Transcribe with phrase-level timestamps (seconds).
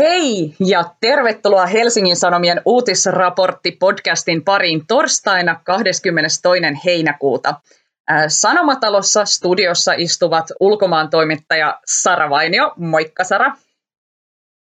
[0.00, 6.40] Hei ja tervetuloa Helsingin Sanomien uutisraportti podcastin pariin torstaina 22.
[6.84, 7.54] heinäkuuta.
[8.28, 12.72] Sanomatalossa studiossa istuvat ulkomaan toimittaja Sara Vainio.
[12.76, 13.56] Moikka Sara.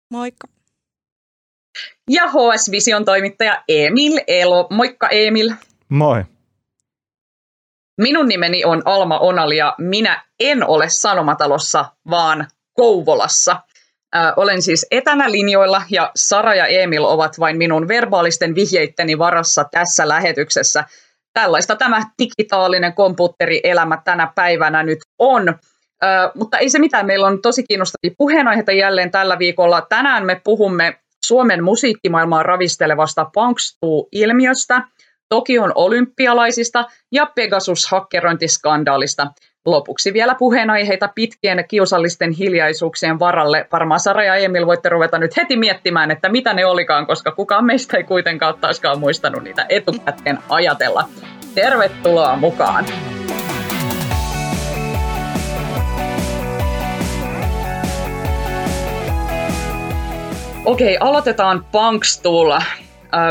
[0.09, 0.47] Moikka.
[2.09, 4.67] Ja HS Vision toimittaja Emil Elo.
[4.69, 5.51] Moikka Emil.
[5.89, 6.25] Moi.
[7.97, 13.59] Minun nimeni on Alma Onali ja minä en ole Sanomatalossa, vaan Kouvolassa–
[14.35, 20.07] Olen siis etänä linjoilla ja Sara ja Emil ovat vain minun verbaalisten vihjeitteni varassa tässä
[20.07, 20.83] lähetyksessä.
[21.33, 25.55] Tällaista tämä digitaalinen kompuutterielämä tänä päivänä nyt on.
[26.35, 29.81] Mutta ei se mitään, meillä on tosi kiinnostavia puheenaiheita jälleen tällä viikolla.
[29.81, 34.81] Tänään me puhumme Suomen musiikkimaailmaa ravistelevasta Punkstuu-ilmiöstä,
[35.29, 39.27] Tokion olympialaisista ja Pegasus-hakkerointiskandaalista–
[39.65, 43.67] Lopuksi vielä puheenaiheita pitkien kiusallisten hiljaisuuksien varalle.
[43.71, 47.65] Varmaan Sara ja Emil voitte ruveta nyt heti miettimään, että mitä ne olikaan, koska kukaan
[47.65, 51.09] meistä ei kuitenkaan taaskaan muistanut niitä etukäteen ajatella.
[51.55, 52.85] Tervetuloa mukaan!
[60.65, 62.61] Okei, aloitetaan Punkstuulla.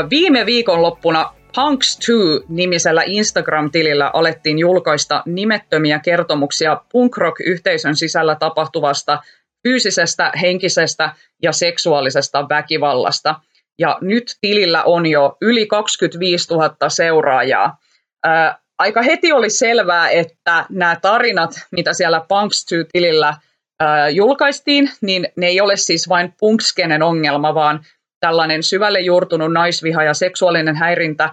[0.09, 9.23] Viime viikonloppuna Punks2-nimisellä Instagram-tilillä alettiin julkaista nimettömiä kertomuksia punkrock-yhteisön sisällä tapahtuvasta
[9.63, 13.35] fyysisestä, henkisestä ja seksuaalisesta väkivallasta.
[13.79, 17.77] Ja nyt tilillä on jo yli 25 000 seuraajaa.
[18.23, 23.33] Ää, aika heti oli selvää, että nämä tarinat, mitä siellä Punks2-tilillä
[23.79, 27.85] ää, julkaistiin, niin ne ei ole siis vain punkskenen ongelma, vaan
[28.21, 31.29] tällainen syvälle juurtunut naisviha ja seksuaalinen häirintä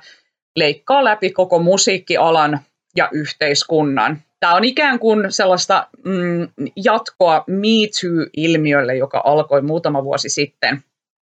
[0.57, 2.61] leikkaa läpi koko musiikkialan
[2.97, 4.19] ja yhteiskunnan.
[4.41, 6.49] Tämä on ikään kuin sellaista mm,
[6.85, 7.69] jatkoa Me
[8.01, 10.83] Too-ilmiölle, joka alkoi muutama vuosi sitten.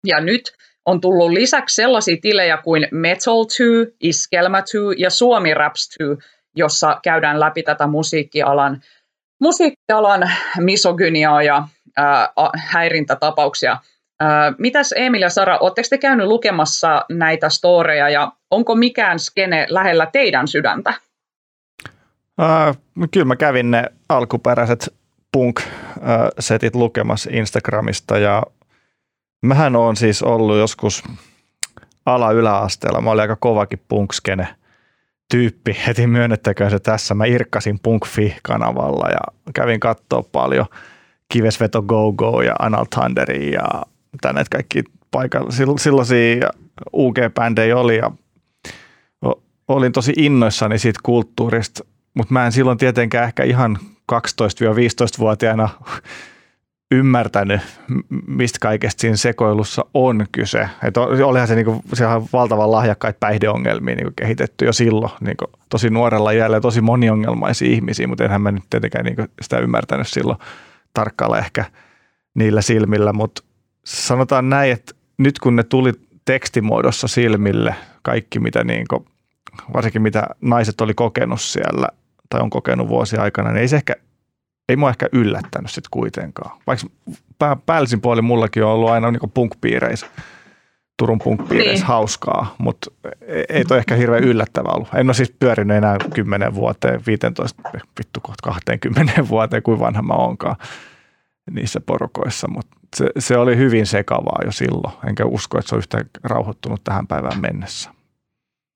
[0.06, 0.54] Ja nyt
[0.86, 3.64] on tullut lisäksi sellaisia tilejä kuin Metal 2,
[4.00, 8.82] Iskelmä 2 ja Suomi Raps 2, jossa käydään läpi tätä musiikkialan,
[9.42, 13.78] musiikkialan misogyniaa ja ää, häirintätapauksia–
[14.58, 20.06] Mitäs Emil ja Sara, oletteko te käynyt lukemassa näitä storeja ja onko mikään skene lähellä
[20.06, 20.94] teidän sydäntä?
[22.42, 22.78] Äh,
[23.12, 24.94] kyllä mä kävin ne alkuperäiset
[25.32, 28.44] punk-setit lukemassa Instagramista ja
[29.42, 31.04] mähän on siis ollut joskus
[32.06, 33.02] ala-yläasteella.
[33.02, 34.48] Mä olin aika kovakin punkskene
[35.32, 37.14] tyyppi, heti myönnettäkö se tässä.
[37.14, 40.66] Mä irkkasin Punkfi-kanavalla ja kävin katsoa paljon
[41.30, 43.82] Kivesveto Go Go ja Anal Thunderia ja
[44.22, 46.50] tänne kaikki paikalla, silloisia
[46.94, 48.12] UG-bändejä oli ja
[49.68, 51.84] olin tosi innoissani siitä kulttuurista,
[52.14, 53.78] mutta mä en silloin tietenkään ehkä ihan
[54.12, 55.70] 12-15-vuotiaana
[56.92, 57.62] ymmärtänyt,
[58.28, 60.70] mistä kaikesta siinä sekoilussa on kyse.
[60.84, 61.84] Et olihan se, niinku,
[62.34, 68.24] valtavan lahjakkaita päihdeongelmia niinku kehitetty jo silloin, niinku, tosi nuorella iällä tosi moniongelmaisia ihmisiä, mutta
[68.24, 70.40] enhän mä nyt tietenkään niinku sitä ymmärtänyt silloin
[70.94, 71.66] tarkkailla ehkä
[72.34, 73.44] niillä silmillä, mutta
[73.86, 75.92] sanotaan näin, että nyt kun ne tuli
[76.26, 79.06] tekstimuodossa silmille, kaikki mitä niin kuin,
[79.74, 81.88] varsinkin mitä naiset oli kokenut siellä
[82.30, 83.96] tai on kokenut vuosia aikana, niin ei se ehkä,
[84.70, 86.60] ei mua ehkä yllättänyt sitten kuitenkaan.
[86.68, 86.88] Vaikka
[87.40, 90.08] pää, päällisin puoli mullakin on ollut aina niin punk-piireissä,
[90.98, 91.84] Turun punk niin.
[91.84, 92.92] hauskaa, mutta
[93.50, 94.90] ei toi ehkä hirveän yllättävää ollut.
[94.96, 97.62] En ole siis pyörinyt enää 10 vuoteen, 15,
[98.00, 100.56] vittu kohta 20 vuoteen, kuin vanha mä oonkaan
[101.52, 105.80] niissä porukoissa, mutta se, se oli hyvin sekavaa jo silloin, enkä usko, että se on
[105.80, 107.90] yhtään rauhoittunut tähän päivään mennessä.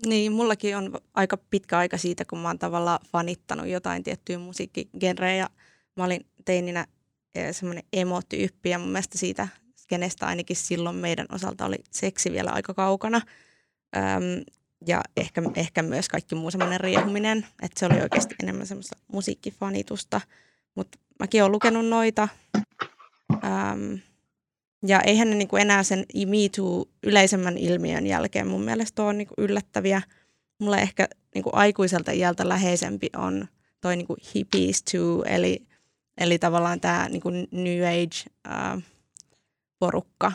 [0.05, 5.47] Niin, mullakin on aika pitkä aika siitä, kun mä oon tavallaan fanittanut jotain tiettyä musiikkigenrejä.
[5.97, 6.85] Mä olin teininä
[7.35, 9.47] e, semmoinen emo-tyyppi ja mun mielestä siitä
[9.87, 13.21] kenestä ainakin silloin meidän osalta oli seksi vielä aika kaukana.
[13.97, 14.43] Öm,
[14.87, 20.21] ja ehkä, ehkä myös kaikki muu semmoinen riehuminen, että se oli oikeasti enemmän semmoista musiikkifanitusta.
[20.75, 22.27] Mutta mäkin olen lukenut noita
[23.43, 23.93] Ähm,
[24.87, 29.33] ja eihän ne niinku enää sen Me Too yleisemmän ilmiön jälkeen mun mielestä ole niinku
[29.37, 30.01] yllättäviä.
[30.59, 33.47] Mulle ehkä niinku aikuiselta iältä läheisempi on
[33.81, 35.67] toi niinku hippies too, eli,
[36.17, 38.83] eli tavallaan tämä niinku New Age äh,
[39.79, 40.31] porukka,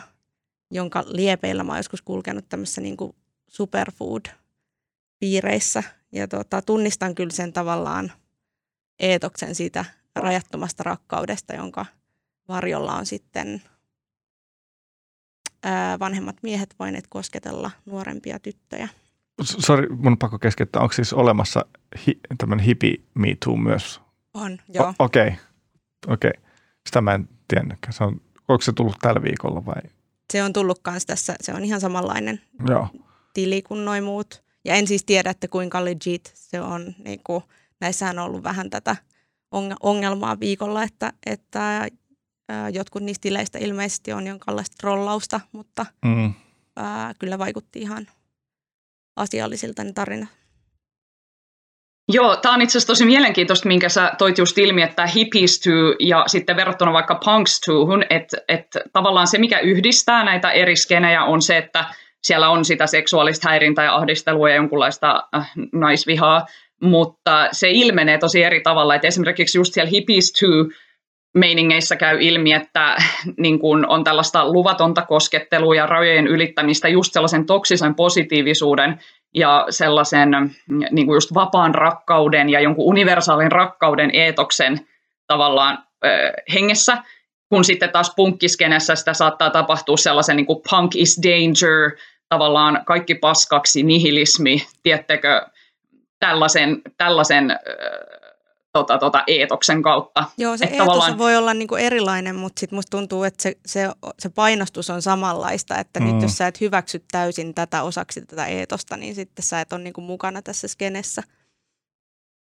[0.71, 3.15] jonka liepeillä mä oon joskus kulkenut tämmöisessä niinku
[3.47, 5.83] superfood-piireissä.
[6.11, 8.11] Ja tota, tunnistan kyllä sen tavallaan
[8.99, 9.85] eetoksen siitä
[10.15, 11.85] rajattomasta rakkaudesta, jonka–
[12.47, 13.61] varjolla on sitten
[15.63, 18.89] ää, vanhemmat miehet voineet kosketella nuorempia tyttöjä.
[19.41, 20.81] Sori, mun pakko keskeyttää.
[20.81, 21.65] Onko siis olemassa
[22.07, 24.01] hi, tämmöinen hippie me too myös?
[24.33, 24.93] On, joo.
[24.99, 25.37] Okei, okay.
[26.07, 26.31] okei.
[26.37, 26.51] Okay.
[26.85, 27.93] Sitä mä en tiennytkään.
[27.93, 29.81] Se on, onko se tullut tällä viikolla vai?
[30.33, 32.87] se on tullut kanssa tässä, se on ihan samanlainen Joo.
[33.33, 34.43] tili kuin noin muut.
[34.65, 36.95] Ja en siis tiedä, että kuinka legit se on.
[37.05, 37.43] Niin kuin,
[37.81, 38.95] näissähän on ollut vähän tätä
[39.83, 41.89] ongelmaa viikolla, että, että
[42.49, 46.33] ää, jotkut niistä tileistä ilmeisesti on jonkinlaista trollausta, mutta mm.
[46.75, 48.07] ää, kyllä vaikutti ihan
[49.15, 50.29] asiallisilta ne tarinat.
[52.13, 55.69] Joo, tämä on itse asiassa tosi mielenkiintoista, minkä sä toit just ilmi, että hippies to
[55.99, 61.23] ja sitten verrattuna vaikka punks tohun, että, että tavallaan se, mikä yhdistää näitä eri skenejä
[61.23, 61.85] on se, että
[62.23, 66.45] siellä on sitä seksuaalista häirintää ja ahdistelua ja jonkunlaista äh, naisvihaa,
[66.81, 70.33] mutta se ilmenee tosi eri tavalla, että esimerkiksi just siellä hippies
[71.33, 72.95] meiningeissä käy ilmi, että
[73.37, 78.99] niin kun on tällaista luvatonta koskettelua ja rajojen ylittämistä just sellaisen toksisen positiivisuuden
[79.35, 80.29] ja sellaisen
[80.91, 84.87] niin just vapaan rakkauden ja jonkun universaalin rakkauden eetoksen
[85.27, 86.07] tavallaan ö,
[86.53, 86.97] hengessä,
[87.49, 91.91] kun sitten taas punkkiskenessä sitä saattaa tapahtua sellaisen niin kuin punk is danger,
[92.29, 95.45] tavallaan kaikki paskaksi, nihilismi, tiettekö,
[96.21, 97.59] tällaisen, tällaisen
[98.73, 100.23] tota, tota, eetoksen kautta.
[100.37, 101.17] Joo, se eetos tavallaan...
[101.17, 103.89] voi olla niinku erilainen, mutta sitten musta tuntuu, että se, se,
[104.19, 106.05] se painostus on samanlaista, että mm.
[106.05, 109.81] nyt jos sä et hyväksy täysin tätä osaksi tätä eetosta, niin sitten sä et ole
[109.81, 111.23] niinku mukana tässä skenessä.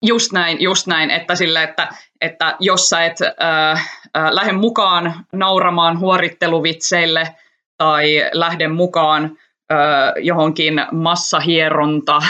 [0.06, 1.88] Just näin, just näin, että, sille, että,
[2.22, 3.72] että jos sä et äh,
[4.18, 7.36] äh, lähde mukaan nauramaan huoritteluvitseille
[7.77, 9.24] tai lähde mukaan
[9.72, 9.80] äh,
[10.24, 12.22] johonkin massahieronta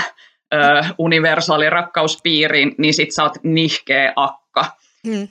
[0.53, 0.57] ö,
[0.97, 4.65] universaali rakkauspiiriin, niin sit sä oot nihkeä akka.
[5.07, 5.27] Hmm.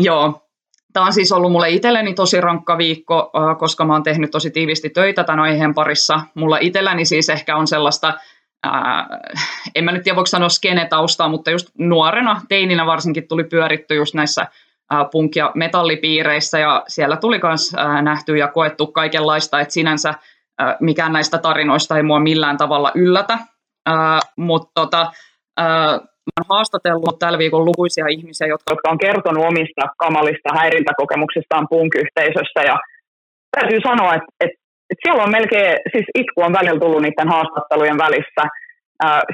[0.00, 0.48] Joo.
[0.92, 4.90] Tämä on siis ollut mulle itselleni tosi rankka viikko, koska mä oon tehnyt tosi tiivisti
[4.90, 6.20] töitä tämän aiheen parissa.
[6.34, 8.14] Mulla itselläni siis ehkä on sellaista,
[8.62, 9.06] ää,
[9.74, 14.14] en mä nyt tiedä voiko sanoa skenetaustaa, mutta just nuorena, teininä varsinkin tuli pyöritty just
[14.14, 14.46] näissä
[14.90, 17.72] ää, punk- ja metallipiireissä ja siellä tuli myös
[18.02, 20.14] nähty ja koettu kaikenlaista, että sinänsä
[20.58, 23.38] ää, mikään näistä tarinoista ei mua millään tavalla yllätä.
[24.36, 25.12] Mutta tota,
[25.60, 32.60] oon haastatellut tällä viikolla lukuisia ihmisiä, jotka on kertonut omista kamalista häirintäkokemuksistaan punk-yhteisössä.
[32.66, 32.76] Ja
[33.56, 34.58] täytyy sanoa, että, että,
[34.90, 38.42] että siellä on melkein, siis itku on välillä tullut niiden haastattelujen välissä.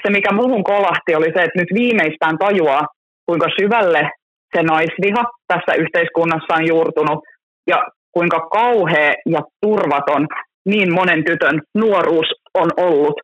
[0.02, 2.86] Se, mikä muuhun kolahti, oli se, että nyt viimeistään tajuaa,
[3.26, 4.10] kuinka syvälle
[4.56, 7.24] se naisviha tässä yhteiskunnassa on juurtunut
[7.66, 10.26] ja kuinka kauhea ja turvaton
[10.66, 13.20] niin monen tytön nuoruus on ollut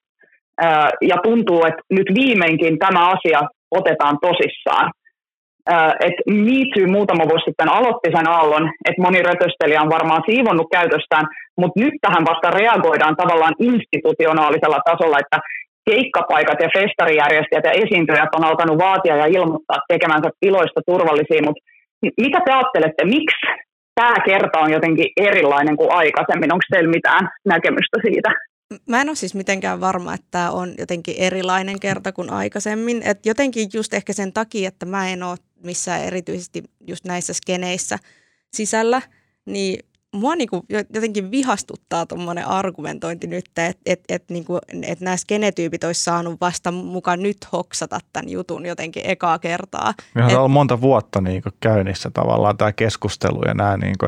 [1.11, 3.41] ja tuntuu, että nyt viimeinkin tämä asia
[3.71, 4.91] otetaan tosissaan.
[6.07, 10.67] Et Me Too muutama vuosi sitten aloitti sen aallon, että moni rötöstelijä on varmaan siivonnut
[10.77, 11.27] käytöstään,
[11.61, 15.39] mutta nyt tähän vasta reagoidaan tavallaan institutionaalisella tasolla, että
[15.91, 21.65] keikkapaikat ja festarijärjestäjät ja esiintyjät on alkanut vaatia ja ilmoittaa tekemänsä tiloista turvallisia, mutta
[22.21, 23.47] mitä te ajattelette, miksi
[23.95, 26.53] tämä kerta on jotenkin erilainen kuin aikaisemmin?
[26.53, 28.31] Onko teillä mitään näkemystä siitä?
[28.89, 33.03] Mä en ole siis mitenkään varma, että tämä on jotenkin erilainen kerta kuin aikaisemmin.
[33.03, 37.99] Et jotenkin just ehkä sen takia, että mä en ole missään erityisesti just näissä skeneissä
[38.53, 39.03] sisällä,
[39.47, 39.79] niin
[40.15, 40.65] mua niinku
[40.95, 46.71] jotenkin vihastuttaa tuommoinen argumentointi nyt, että et, et, niinku, et nämä skenetyypit olisi saanut vasta
[46.71, 49.95] mukaan nyt hoksata tämän jutun jotenkin ekaa kertaa.
[50.15, 54.07] Mehän on ollut monta vuotta niinku käynnissä tavallaan tämä keskustelu ja nämä niinku,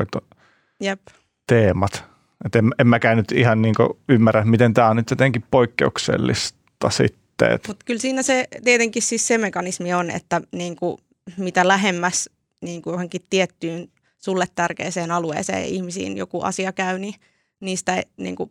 [1.47, 2.16] teemat.
[2.45, 3.75] Et en, en mäkään nyt ihan niin
[4.09, 7.59] ymmärrä, miten tämä on nyt jotenkin poikkeuksellista sitten.
[7.67, 10.97] Mutta kyllä siinä se tietenkin siis se mekanismi on, että niin kuin,
[11.37, 12.29] mitä lähemmäs
[12.61, 17.13] niin kuin johonkin tiettyyn sulle tärkeäseen alueeseen ihmisiin joku asia käy, niin
[17.59, 18.49] niistä niin kuin,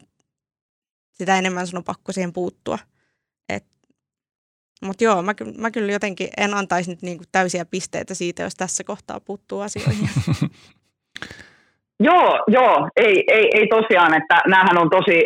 [1.13, 2.79] sitä enemmän sun on pakko siihen puuttua.
[4.83, 8.55] Mutta joo, mä, mä kyllä jotenkin en antaisi nyt niin kuin täysiä pisteitä siitä, jos
[8.55, 10.11] tässä kohtaa puuttuu asioihin.
[12.01, 15.19] Joo, joo, ei, ei, ei tosiaan, että näähän on tosi,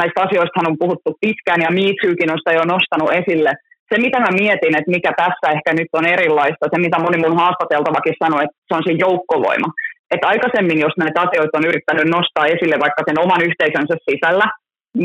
[0.00, 3.52] näistä asioista on puhuttu pitkään ja Me on sitä jo nostanut esille.
[3.88, 7.40] Se, mitä mä mietin, että mikä tässä ehkä nyt on erilaista, se mitä moni mun
[7.42, 9.68] haastateltavakin sanoi, että se on se joukkovoima.
[10.14, 14.46] Että aikaisemmin, jos näitä asioita on yrittänyt nostaa esille vaikka sen oman yhteisönsä sisällä,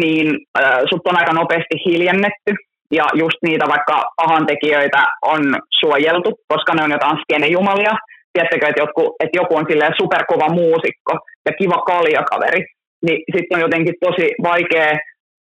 [0.01, 0.27] niin
[0.59, 2.51] äh, sut on aika nopeasti hiljennetty
[2.91, 5.01] ja just niitä vaikka pahantekijöitä
[5.33, 5.41] on
[5.79, 7.93] suojeltu, koska ne on jotain skenejumalia,
[8.33, 11.13] tiedättekö, että joku, että joku on silleen superkova muusikko
[11.45, 12.62] ja kiva kaljakaveri,
[13.05, 14.91] niin sitten on jotenkin tosi vaikea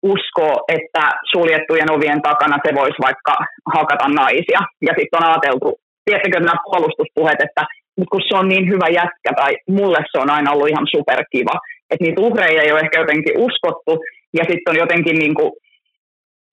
[0.03, 1.03] uskoa, että
[1.33, 3.35] suljettujen ovien takana se voisi vaikka
[3.75, 4.61] hakata naisia.
[4.87, 5.69] Ja sitten on ajateltu,
[6.05, 7.63] tiedättekö nämä puolustuspuheet, että
[8.11, 11.55] kun se on niin hyvä jätkä tai mulle se on aina ollut ihan superkiva.
[11.91, 13.93] Että niitä uhreja ei ole ehkä jotenkin uskottu
[14.39, 15.53] ja sitten on jotenkin niin kuin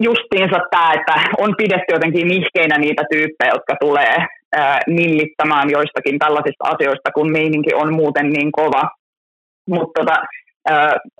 [0.04, 4.16] justiinsa tämä, että on pidetty jotenkin nihkeinä niitä tyyppejä, jotka tulee
[4.88, 8.84] nillittämään joistakin tällaisista asioista, kun meininki on muuten niin kova.
[9.70, 10.18] Mutta tota,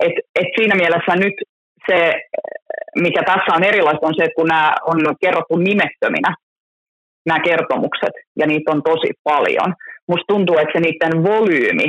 [0.06, 1.36] Et, et siinä mielessä nyt
[1.86, 1.98] se,
[3.04, 6.30] mikä tässä on erilaista, on se, että kun nämä on kerrottu nimettöminä,
[7.26, 9.74] nämä kertomukset, ja niitä on tosi paljon.
[10.08, 11.88] Musta tuntuu, että se niiden volyymi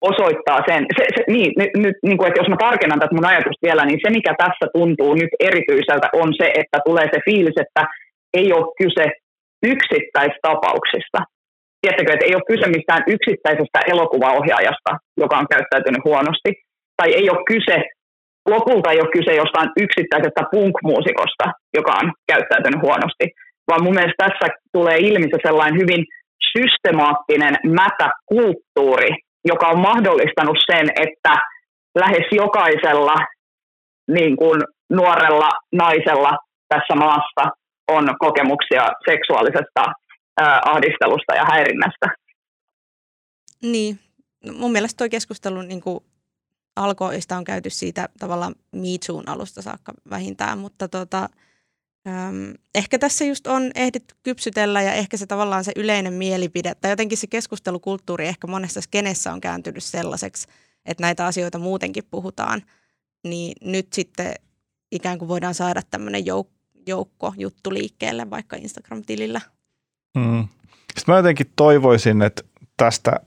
[0.00, 3.30] osoittaa sen, se, se, niin, nyt, nyt, niin kuin, että jos mä tarkennan tätä mun
[3.30, 7.58] ajatusta vielä, niin se mikä tässä tuntuu nyt erityiseltä on se, että tulee se fiilis,
[7.64, 7.82] että
[8.34, 9.04] ei ole kyse
[9.62, 11.18] yksittäistapauksista.
[11.80, 16.50] Tiedättekö, että ei ole kyse mistään yksittäisestä elokuvaohjaajasta, joka on käyttäytynyt huonosti,
[16.96, 17.76] tai ei ole kyse,
[18.48, 23.26] lopulta ei ole kyse jostain yksittäisestä punk-muusikosta, joka on käyttäytynyt huonosti,
[23.68, 26.04] vaan mun mielestä tässä tulee ilmi se sellainen hyvin
[26.52, 29.10] systemaattinen mätäkulttuuri,
[29.44, 31.32] joka on mahdollistanut sen, että
[31.94, 33.14] lähes jokaisella
[34.08, 36.32] niin kuin nuorella naisella
[36.68, 37.59] tässä maassa
[37.90, 39.84] on kokemuksia seksuaalisesta
[40.64, 42.06] ahdistelusta ja häirinnästä.
[43.62, 43.98] Niin,
[44.44, 46.04] no, mun mielestä tuo keskustelu niin kuin
[46.76, 48.88] alkoi, sitä on käyty siitä tavallaan Me
[49.26, 51.28] alusta saakka vähintään, mutta tota,
[52.08, 56.90] Öm, ehkä tässä just on ehditty kypsytellä ja ehkä se tavallaan se yleinen mielipide tai
[56.90, 60.48] jotenkin se keskustelukulttuuri ehkä monessa skenessä on kääntynyt sellaiseksi,
[60.86, 62.62] että näitä asioita muutenkin puhutaan,
[63.24, 64.34] niin nyt sitten
[64.92, 69.40] ikään kuin voidaan saada tämmöinen jouk- joukko juttu liikkeelle vaikka Instagram-tilillä.
[70.14, 70.48] Mm.
[70.98, 72.42] Sitten mä jotenkin toivoisin, että
[72.76, 73.20] tästä,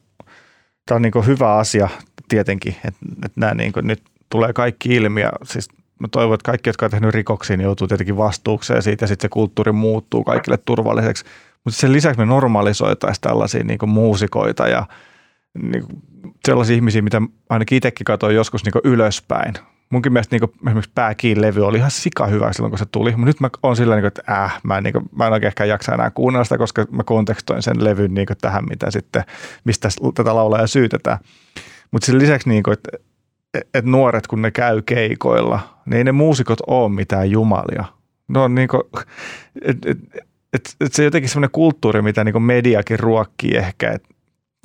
[0.85, 1.89] tämä on niin hyvä asia
[2.29, 5.69] tietenkin, että, että nämä niin nyt tulee kaikki ilmi ja siis
[5.99, 9.27] mä toivon, että kaikki, jotka on tehnyt rikoksia, niin joutuu tietenkin vastuukseen siitä ja sitten
[9.27, 11.25] se kulttuuri muuttuu kaikille turvalliseksi.
[11.63, 14.85] Mutta sen lisäksi me normalisoitaisiin tällaisia niin muusikoita ja
[15.61, 15.83] niin
[16.45, 19.53] sellaisia ihmisiä, mitä ainakin itsekin katsoin joskus niin ylöspäin.
[19.93, 23.11] Munkin mielestä niin esimerkiksi pääkiin levy oli ihan sika hyvä silloin, kun se tuli.
[23.11, 25.47] Mutta nyt mä oon sillä niin että äh, mä en, niin kuin, mä en oikein
[25.47, 29.23] ehkä jaksa enää kuunnella sitä, koska mä kontekstoin sen levyn niin tähän, mitä sitten,
[29.63, 31.17] mistä tätä laulaa syytetään.
[31.91, 32.89] Mutta sen lisäksi, niin kuin, että
[33.53, 37.85] että nuoret kun ne käy keikoilla, niin ei ne muusikot ole mitään jumalia.
[38.27, 38.81] No on niin kuin,
[39.61, 39.97] et, et,
[40.53, 44.09] et, et se jotenkin semmoinen kulttuuri, mitä niin mediakin ruokkii ehkä, että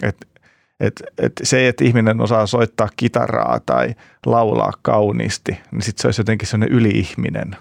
[0.02, 0.16] et,
[0.80, 3.94] et, et se, että ihminen osaa soittaa kitaraa tai
[4.26, 7.56] laulaa kauniisti, niin sitten se olisi jotenkin semmoinen yliihminen.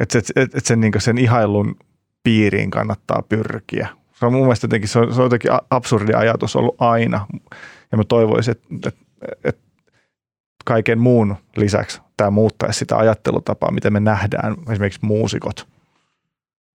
[0.00, 1.76] Että et, et, et sen, niin sen ihailun
[2.22, 3.88] piiriin kannattaa pyrkiä.
[4.18, 7.26] Se on mun mielestä jotenkin, se on, se on jotenkin absurdi ajatus ollut aina.
[7.92, 9.00] Ja mä toivoisin, että, että,
[9.44, 9.62] että
[10.64, 15.68] kaiken muun lisäksi tämä muuttaisi sitä ajattelutapaa, miten me nähdään esimerkiksi muusikot.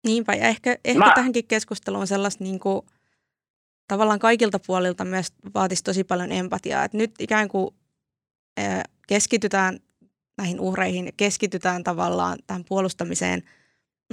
[0.06, 1.12] Niinpä, ja ehkä, ehkä Mä...
[1.16, 2.86] tähänkin keskusteluun sellaista niin kuin,
[3.92, 6.84] tavallaan kaikilta puolilta myös vaatisi tosi paljon empatiaa.
[6.84, 7.76] Et nyt ikään kuin
[9.08, 9.80] keskitytään
[10.38, 13.44] näihin uhreihin, keskitytään tavallaan tähän puolustamiseen,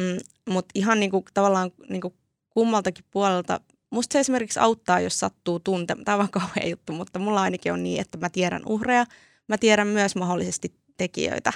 [0.01, 0.19] mm,
[0.51, 2.15] mutta ihan niin kuin, tavallaan niin kuin
[2.51, 7.19] kummaltakin puolelta Musta se esimerkiksi auttaa, jos sattuu tuntemaan, tämä on vaan kauhean juttu, mutta
[7.19, 9.07] mulla ainakin on niin, että mä tiedän uhreja–
[9.49, 11.53] mä tiedän myös mahdollisesti tekijöitä.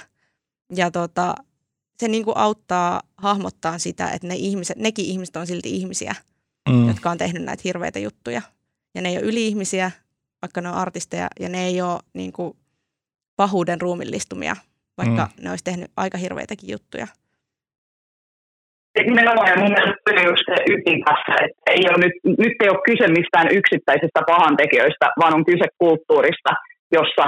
[0.75, 1.35] Ja tota,
[1.99, 6.15] se niin kuin auttaa hahmottaa sitä, että ne ihmiset, nekin ihmiset on silti ihmisiä,
[6.69, 6.87] mm.
[6.87, 8.41] jotka on tehnyt näitä hirveitä juttuja.
[8.95, 9.91] Ja ne ei ole yli-ihmisiä,
[10.41, 12.53] vaikka ne on artisteja, ja ne ei ole niin kuin
[13.35, 14.55] pahuuden ruumillistumia,
[14.97, 15.43] vaikka mm.
[15.43, 17.07] ne olisi tehnyt aika hirveitäkin juttuja.
[19.05, 22.69] Nimenomaan, ja mun mielestä se just se ydin tässä, että ei ole nyt, nyt ei
[22.69, 26.51] ole kyse mistään yksittäisistä pahantekijöistä, vaan on kyse kulttuurista,
[26.91, 27.25] jossa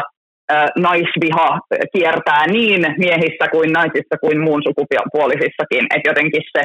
[0.87, 1.59] naisviha
[1.93, 5.85] kiertää niin miehissä kuin naisissa kuin muun sukupuolisissakin.
[5.95, 6.63] Että jotenkin se,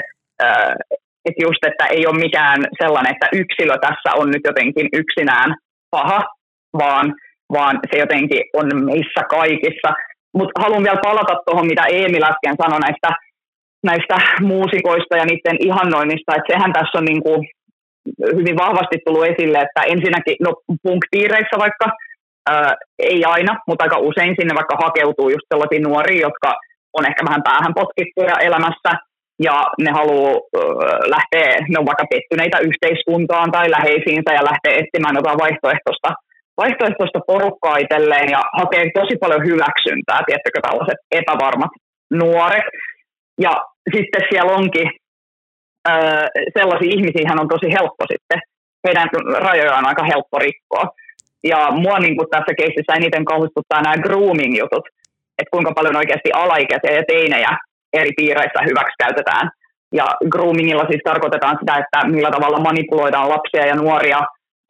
[1.25, 5.55] että just, että ei ole mikään sellainen, että yksilö tässä on nyt jotenkin yksinään
[5.91, 6.21] paha,
[6.79, 7.15] vaan,
[7.53, 9.91] vaan se jotenkin on meissä kaikissa.
[10.35, 13.09] Mutta haluan vielä palata tuohon, mitä Eemil äsken sanoi näistä,
[13.85, 17.41] näistä muusikoista ja niiden ihannoinnista, että sehän tässä on niin kuin
[18.39, 20.51] hyvin vahvasti tullut esille, että ensinnäkin, no
[20.83, 21.87] punk-piireissä vaikka,
[22.51, 26.55] Ää, ei aina, mutta aika usein sinne vaikka hakeutuu just sellaisia nuoria, jotka
[26.93, 28.91] on ehkä vähän päähän potkittuja elämässä
[29.47, 30.35] ja ne haluaa
[31.15, 36.09] lähteä, ne on vaikka pettyneitä yhteiskuntaan tai läheisiinsä ja lähtee etsimään jotain vaihtoehtoista,
[36.63, 41.73] vaihtoehtoista porukkaa itselleen ja hakee tosi paljon hyväksyntää, tiettäkö tällaiset epävarmat
[42.11, 42.67] nuoret.
[43.45, 43.53] Ja
[43.95, 44.89] sitten siellä onkin
[45.89, 46.25] äh,
[46.59, 48.39] sellaisia ihmisiä, on tosi helppo sitten,
[48.87, 49.09] heidän
[49.47, 50.87] rajoja on aika helppo rikkoa.
[51.45, 54.87] Ja mua niin kuin tässä keississä eniten kauhistuttaa nämä grooming-jutut,
[55.39, 57.53] että kuinka paljon oikeasti alaikäisiä ja teinejä
[57.93, 59.51] eri piireissä hyväksi käytetään.
[59.95, 64.21] Ja groomingilla siis tarkoitetaan sitä, että millä tavalla manipuloidaan lapsia ja nuoria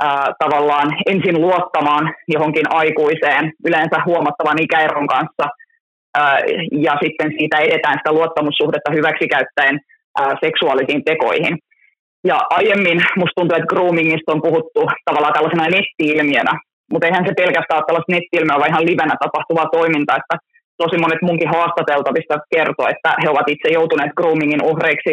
[0.03, 5.45] ää, tavallaan ensin luottamaan johonkin aikuiseen, yleensä huomattavan ikäeron kanssa,
[6.17, 6.39] ää,
[6.87, 9.81] ja sitten siitä edetään sitä luottamussuhdetta hyväksikäyttäen
[10.21, 11.59] ää, seksuaalisiin tekoihin.
[12.25, 16.53] Ja aiemmin musta tuntuu, että groomingista on puhuttu tavallaan tällaisena netti-ilmiönä,
[16.91, 20.37] mutta eihän se pelkästään ole tällaista netti vaan ihan livenä tapahtuvaa toimintaa, että
[20.83, 25.13] tosi monet munkin haastateltavista kertoo, että he ovat itse joutuneet groomingin uhreiksi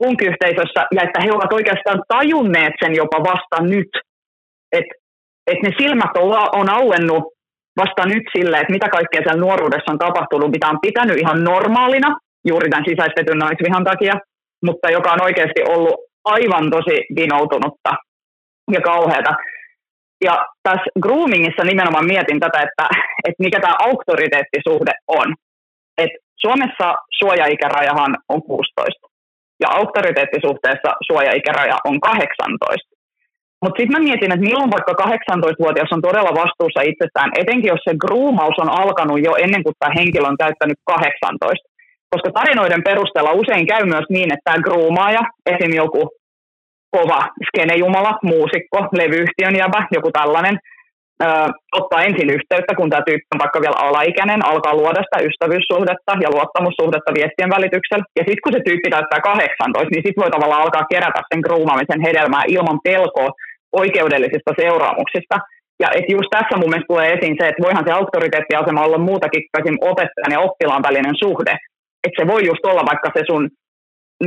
[0.00, 3.92] punk-yhteisössä ja että he ovat oikeastaan tajunneet sen jopa vasta nyt,
[4.78, 4.94] että
[5.50, 6.30] et ne silmät on,
[6.60, 7.24] on auennut
[7.76, 12.16] vasta nyt sille, että mitä kaikkea siellä nuoruudessa on tapahtunut, mitä on pitänyt ihan normaalina,
[12.50, 14.14] juuri tämän sisäistetyn naisvihan takia,
[14.66, 17.90] mutta joka on oikeasti ollut aivan tosi vinoutunutta
[18.72, 19.32] ja kauheata.
[20.24, 22.84] Ja tässä groomingissa nimenomaan mietin tätä, että,
[23.28, 25.34] että mikä tämä auktoriteettisuhde on.
[25.98, 29.06] Et Suomessa suojaikärajahan on 16
[29.60, 32.96] ja auktoriteettisuhteessa suojaikäraja on 18.
[33.62, 38.02] Mutta sitten mä mietin, että milloin vaikka 18-vuotias on todella vastuussa itsestään, etenkin jos se
[38.04, 41.68] groomaus on alkanut jo ennen kuin tämä henkilö on täyttänyt 18.
[42.10, 45.72] Koska tarinoiden perusteella usein käy myös niin, että tämä groomaaja, esim.
[45.82, 46.00] joku
[46.96, 50.56] kova skenejumala, muusikko, levyyhtiön jävä, joku tällainen,
[51.22, 51.26] ö,
[51.80, 56.28] ottaa ensin yhteyttä, kun tämä tyyppi on vaikka vielä alaikäinen, alkaa luoda sitä ystävyyssuhdetta ja
[56.34, 58.04] luottamussuhdetta viestien välityksellä.
[58.18, 62.04] Ja sitten kun se tyyppi täyttää 18, niin sitten voi tavallaan alkaa kerätä sen groomaamisen
[62.06, 63.30] hedelmää ilman pelkoa
[63.82, 65.36] oikeudellisista seuraamuksista.
[65.82, 69.42] Ja et just tässä mun mielestä tulee esiin se, että voihan se auktoriteettiasema olla muutakin
[69.64, 71.54] kuin opettajan ja oppilaan välinen suhde.
[72.04, 73.42] Että se voi just olla vaikka se sun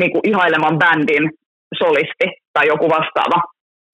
[0.01, 1.25] niinku, ihaileman bändin
[1.77, 3.43] solisti tai joku vastaava.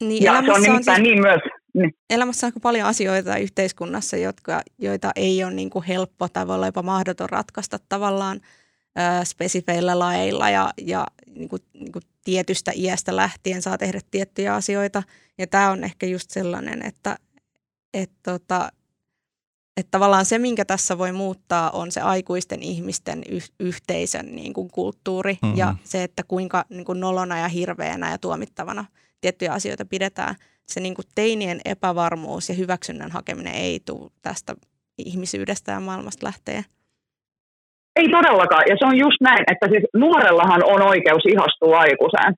[0.04, 1.42] Niin, ja se on nimittäin on siis, niin myös...
[1.74, 1.94] Niin.
[2.10, 6.66] Elämässä on paljon asioita yhteiskunnassa, jotka, joita ei ole niin kuin helppo tai voi olla
[6.66, 8.40] jopa mahdoton ratkaista tavallaan
[9.00, 14.56] ö, spesifeillä laeilla ja, ja niin kuin, niin kuin tietystä iästä lähtien saa tehdä tiettyjä
[14.56, 15.04] asioita.
[15.38, 17.16] Ja tämä on ehkä just sellainen, että,
[17.94, 18.70] että, tota,
[19.78, 24.72] että tavallaan se, minkä tässä voi muuttaa, on se aikuisten ihmisten yh- yhteisön niin kuin
[24.72, 25.58] kulttuuri mm-hmm.
[25.58, 28.86] ja se, että kuinka niin kuin nolona ja hirveänä ja tuomittavana
[29.22, 30.36] tiettyjä asioita pidetään.
[30.66, 34.56] Se niin kuin teinien epävarmuus ja hyväksynnän hakeminen ei tule tästä
[34.98, 36.64] ihmisyydestä ja maailmasta lähtee.
[37.96, 42.34] Ei todellakaan, ja se on just näin, että siis nuorellahan on oikeus ihastua aikuiseen,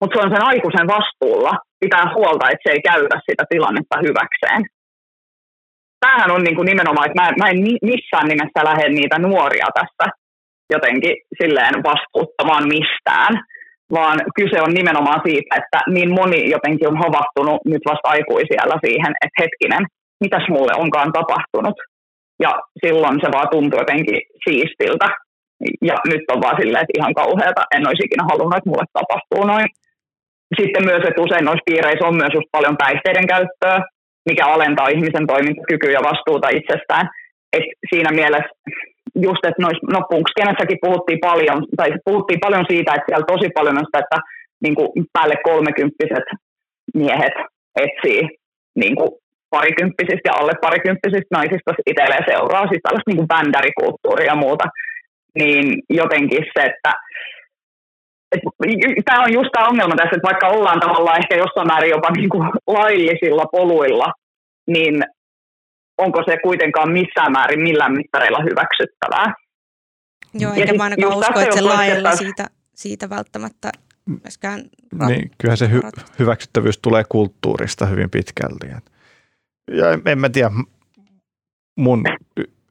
[0.00, 4.77] mutta se on sen aikuisen vastuulla pitää huolta, että se ei käytä sitä tilannetta hyväkseen.
[6.00, 10.06] Tämähän on niin kuin nimenomaan, että mä, mä en missään nimessä lähde niitä nuoria tässä
[10.70, 13.32] jotenkin silleen vastuuttamaan mistään,
[13.96, 19.12] vaan kyse on nimenomaan siitä, että niin moni jotenkin on havahtunut nyt vasta aikuisiellä siihen,
[19.24, 19.82] että hetkinen,
[20.24, 21.76] mitäs mulle onkaan tapahtunut.
[22.44, 22.52] Ja
[22.84, 25.08] silloin se vaan tuntuu jotenkin siistiltä.
[25.88, 29.44] Ja nyt on vaan silleen, että ihan kauheata, en olisi ikinä halunnut, että mulle tapahtuu
[29.44, 29.68] noin.
[30.58, 33.76] Sitten myös, että usein noissa piireissä on myös just paljon päihteiden käyttöä,
[34.26, 37.08] mikä alentaa ihmisen toimintakykyä ja vastuuta itsestään.
[37.52, 38.54] Et siinä mielessä
[39.26, 43.78] just, että nois, no punkskenässäkin puhuttiin paljon, tai puhuttiin paljon siitä, että siellä tosi paljon
[43.78, 44.18] on sitä, että
[44.64, 46.26] niin kuin päälle kolmekymppiset
[46.94, 47.36] miehet
[47.84, 48.22] etsii
[48.82, 49.10] niin kuin
[49.50, 54.64] parikymppisistä ja alle parikymppisistä naisista itselleen seuraa, siis tällaista niin kuin bändärikulttuuria ja muuta,
[55.38, 56.92] niin jotenkin se, että
[59.04, 62.28] tämä on just tämä ongelma tässä, että vaikka ollaan tavallaan ehkä jossain määrin jopa niin
[62.28, 64.12] kuin laillisilla poluilla,
[64.66, 65.04] niin
[65.98, 69.34] onko se kuitenkaan missään määrin millään mittareilla hyväksyttävää.
[70.34, 73.72] Joo, eikä mä ainakaan usko, että se laajalla siitä, siitä välttämättä
[74.06, 74.60] myöskään...
[75.06, 78.66] Niin, kyllähän se hy- hyväksyttävyys tulee kulttuurista hyvin pitkälti.
[79.70, 80.50] Ja en, en mä tiedä,
[81.76, 82.04] mun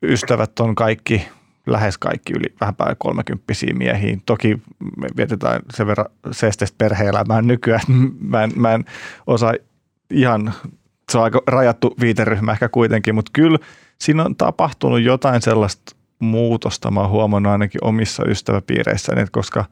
[0.04, 1.28] ystävät on kaikki,
[1.68, 4.18] lähes kaikki yli vähän päälle kolmekymppisiä miehiä.
[4.26, 4.62] Toki
[4.98, 7.82] me vietetään sen verran seesteistä perhe-elämää nykyään,
[8.20, 8.86] mä en, mä en
[9.28, 9.54] osaa
[10.12, 10.54] ihan,
[11.12, 13.58] se on aika rajattu viiteryhmä ehkä kuitenkin, mutta kyllä
[14.00, 19.66] siinä on tapahtunut jotain sellaista muutosta, mä oon huomannut ainakin omissa ystäväpiireissäni, että koska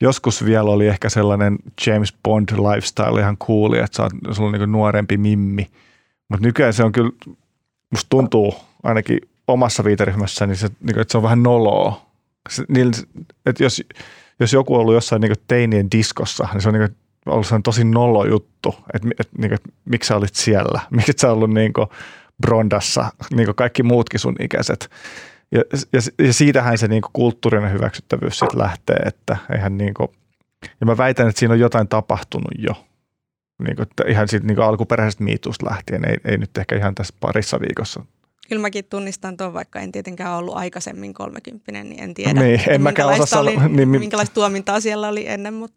[0.00, 4.58] joskus vielä oli ehkä sellainen James Bond lifestyle ihan cool, että sä oot, sulla on
[4.58, 5.70] niin nuorempi mimmi–
[6.28, 7.10] mutta nykyään se on kyllä,
[7.90, 12.06] musta tuntuu ainakin omassa viiteryhmässä, niin se, niin että se on vähän noloa.
[12.48, 12.92] Se, niin,
[13.46, 13.82] että jos,
[14.40, 17.84] jos joku on ollut jossain niin teinien diskossa, niin se on niin ollut sellainen tosi
[17.84, 21.72] nolo juttu, että, että, niin että miksi sä olit siellä, miksi sä ollut niin
[22.42, 24.90] Brondassa, niin kuin kaikki muutkin sun ikäiset.
[25.52, 30.08] Ja, ja, ja siitähän se niin kulttuurinen hyväksyttävyys sitten lähtee, että eihän niin kuin,
[30.80, 32.84] ja mä väitän, että siinä on jotain tapahtunut jo
[33.58, 37.60] niin kuin, ihan siitä niin alkuperäisestä miitusta lähtien, ei, ei nyt ehkä ihan tässä parissa
[37.60, 38.04] viikossa.
[38.48, 42.82] Kyllä mäkin tunnistan tuon, vaikka en tietenkään ollut aikaisemmin kolmekymppinen, niin en tiedä, niin, en
[42.82, 45.76] minkälaista, oli, niin, minkälaista tuomintaa siellä oli ennen, mutta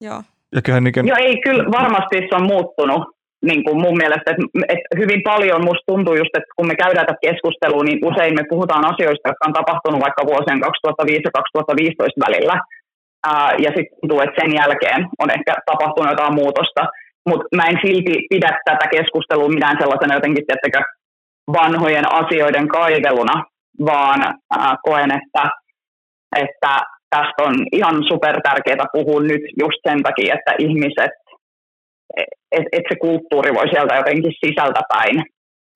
[0.00, 0.22] joo.
[0.54, 1.08] Ja kyllähän niin kuin...
[1.08, 3.02] Joo, ei, kyllä varmasti se on muuttunut
[3.50, 7.06] niin kuin mun mielestä, että, että hyvin paljon musta tuntuu just, että kun me käydään
[7.06, 12.24] tätä keskustelua, niin usein me puhutaan asioista, jotka on tapahtunut vaikka vuosien 2005 ja 2015
[12.26, 12.56] välillä,
[13.26, 16.82] Ää, ja sitten tuntuu, että sen jälkeen on ehkä tapahtunut jotain muutosta.
[17.28, 20.80] mutta mä en silti pidä tätä keskustelua mitään sellaisena jotenkin, tiettäkö,
[21.52, 23.44] vanhojen asioiden kaiveluna,
[23.86, 24.34] vaan
[24.82, 25.50] koen, että,
[26.36, 31.10] että tästä on ihan super tärkeää puhua nyt just sen takia, että ihmiset,
[32.52, 35.16] että et se kulttuuri voi sieltä jotenkin sisältäpäin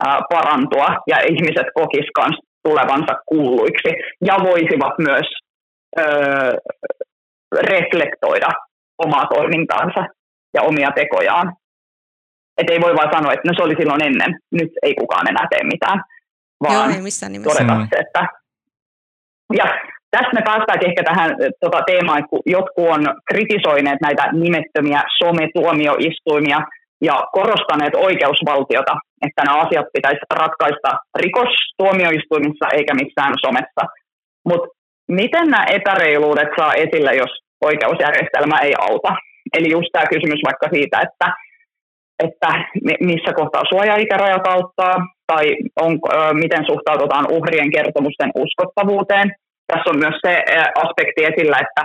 [0.06, 3.90] ää, parantua ja ihmiset kokis kans tulevansa kuuluiksi
[4.24, 5.28] ja voisivat myös
[5.98, 6.52] öö,
[7.62, 8.48] reflektoida
[8.98, 10.06] omaa toimintaansa
[10.54, 11.52] ja omia tekojaan.
[12.58, 15.46] Et ei voi vaan sanoa, että no se oli silloin ennen, nyt ei kukaan enää
[15.50, 15.98] tee mitään,
[16.62, 17.64] vaan Joo, ei missään nimessä.
[17.64, 18.22] todeta se, että...
[19.60, 19.66] Ja
[20.10, 26.60] tästä me päästään ehkä tähän tota, teemaan, että kun jotkut on kritisoineet näitä nimettömiä sometuomioistuimia
[27.08, 28.94] ja korostaneet oikeusvaltiota,
[29.26, 30.90] että nämä asiat pitäisi ratkaista
[31.22, 33.82] rikostuomioistuimissa eikä missään somessa.
[34.48, 34.68] Mutta
[35.08, 39.10] miten nämä epäreiluudet saa esille, jos oikeusjärjestelmä ei auta?
[39.56, 41.26] Eli just tämä kysymys vaikka siitä, että,
[42.18, 42.48] että
[43.00, 44.96] missä kohtaa suoja-ikärajat auttaa,
[45.26, 45.98] tai on,
[46.32, 49.30] miten suhtaudutaan uhrien kertomusten uskottavuuteen–
[49.66, 50.42] tässä on myös se
[50.84, 51.82] aspekti esillä, että,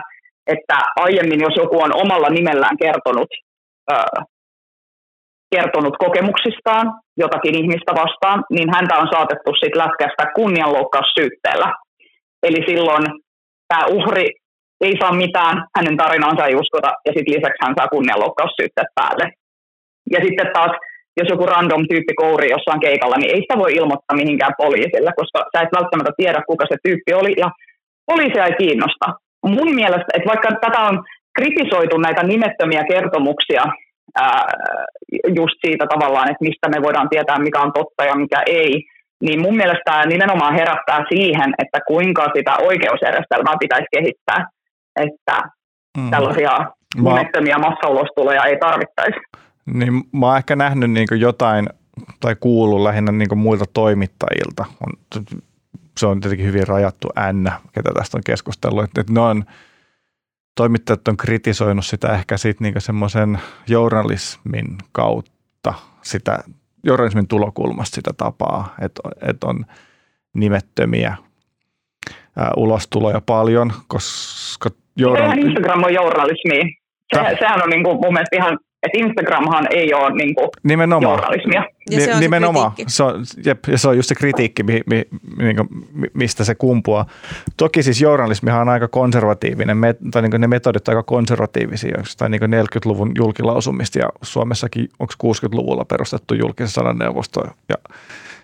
[0.48, 3.32] että aiemmin jos joku on omalla nimellään kertonut,
[5.56, 11.74] kertonut kokemuksistaan jotakin ihmistä vastaan, niin häntä on saatettu sitten lätkästä kunnianloukkaussyytteellä.
[12.44, 13.06] Eli silloin
[13.68, 14.28] tämä uhri
[14.82, 19.26] ei saa mitään, hänen tarinansa ei uskota, ja sitten lisäksi hän saa kunnianloukkaussyytteet päälle.
[20.14, 20.72] Ja sitten taas,
[21.18, 25.40] jos joku random tyyppi kouri jossain keikalla, niin ei sitä voi ilmoittaa mihinkään poliisille, koska
[25.52, 27.50] sä et välttämättä tiedä, kuka se tyyppi oli, ja
[28.06, 29.06] poliisia ei kiinnosta.
[29.46, 31.04] Mun mielestä, että vaikka tätä on
[31.38, 33.64] kritisoitu näitä nimettömiä kertomuksia
[34.16, 34.46] ää,
[35.40, 38.84] just siitä tavallaan, että mistä me voidaan tietää, mikä on totta ja mikä ei,
[39.24, 44.48] niin mun mielestä tämä nimenomaan herättää siihen, että kuinka sitä oikeusjärjestelmää pitäisi kehittää,
[44.96, 45.36] että
[45.98, 46.10] mm.
[46.10, 46.52] tällaisia
[46.96, 49.20] nimettömiä massaulostuloja ei tarvittaisi.
[49.74, 51.70] Niin mä oon ehkä nähnyt niin jotain
[52.20, 54.66] tai kuullut lähinnä niin muilta toimittajilta.
[54.88, 55.24] On
[56.00, 59.44] se on tietenkin hyvin rajattu N, ketä tästä on keskustellut, että, että ne on,
[60.56, 66.40] toimittajat on kritisoinut sitä ehkä sitten niin semmoisen journalismin kautta, sitä
[66.84, 69.66] journalismin tulokulmasta sitä tapaa, että, että on
[70.34, 71.18] nimettömiä
[72.38, 75.38] ää, ulostuloja paljon, koska journal...
[75.38, 76.66] Instagram on journalismia.
[77.16, 81.12] Se, sehän on niin kuin mun mielestä ihan että Instagramhan ei ole niin kuin nimenomaan.
[81.12, 81.66] journalismia.
[81.90, 82.72] Ja se on nimenomaan.
[82.78, 85.04] Se, se on, jep, ja se on just se kritiikki, mi, mi,
[85.38, 85.68] niin kuin,
[86.14, 87.06] mistä se kumpuaa.
[87.58, 92.30] Toki siis journalismihan on aika konservatiivinen, me, tai niin ne metodit ovat aika konservatiivisia, tai
[92.30, 97.76] niin 40-luvun julkilausumista, ja Suomessakin onko 60-luvulla perustettu julkisen sananneuvosto, ja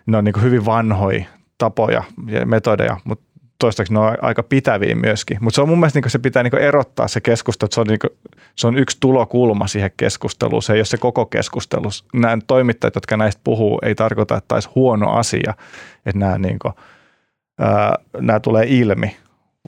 [0.05, 1.25] ne on niin hyvin vanhoja
[1.57, 3.24] tapoja ja metodeja, mutta
[3.59, 5.37] toistaiseksi ne on aika pitäviä myöskin.
[5.41, 7.87] Mutta se on mun mielestä niin se pitää niin erottaa se keskustelu, että se on,
[7.87, 8.09] niin kuin,
[8.55, 10.63] se on yksi tulokulma siihen keskusteluun.
[10.63, 11.89] Se ei ole se koko keskustelu.
[12.13, 15.53] Nämä toimittajat, jotka näistä puhuu, ei tarkoita, että olisi huono asia,
[16.05, 16.73] että nämä, niin kuin,
[17.59, 19.17] ää, nämä tulee ilmi,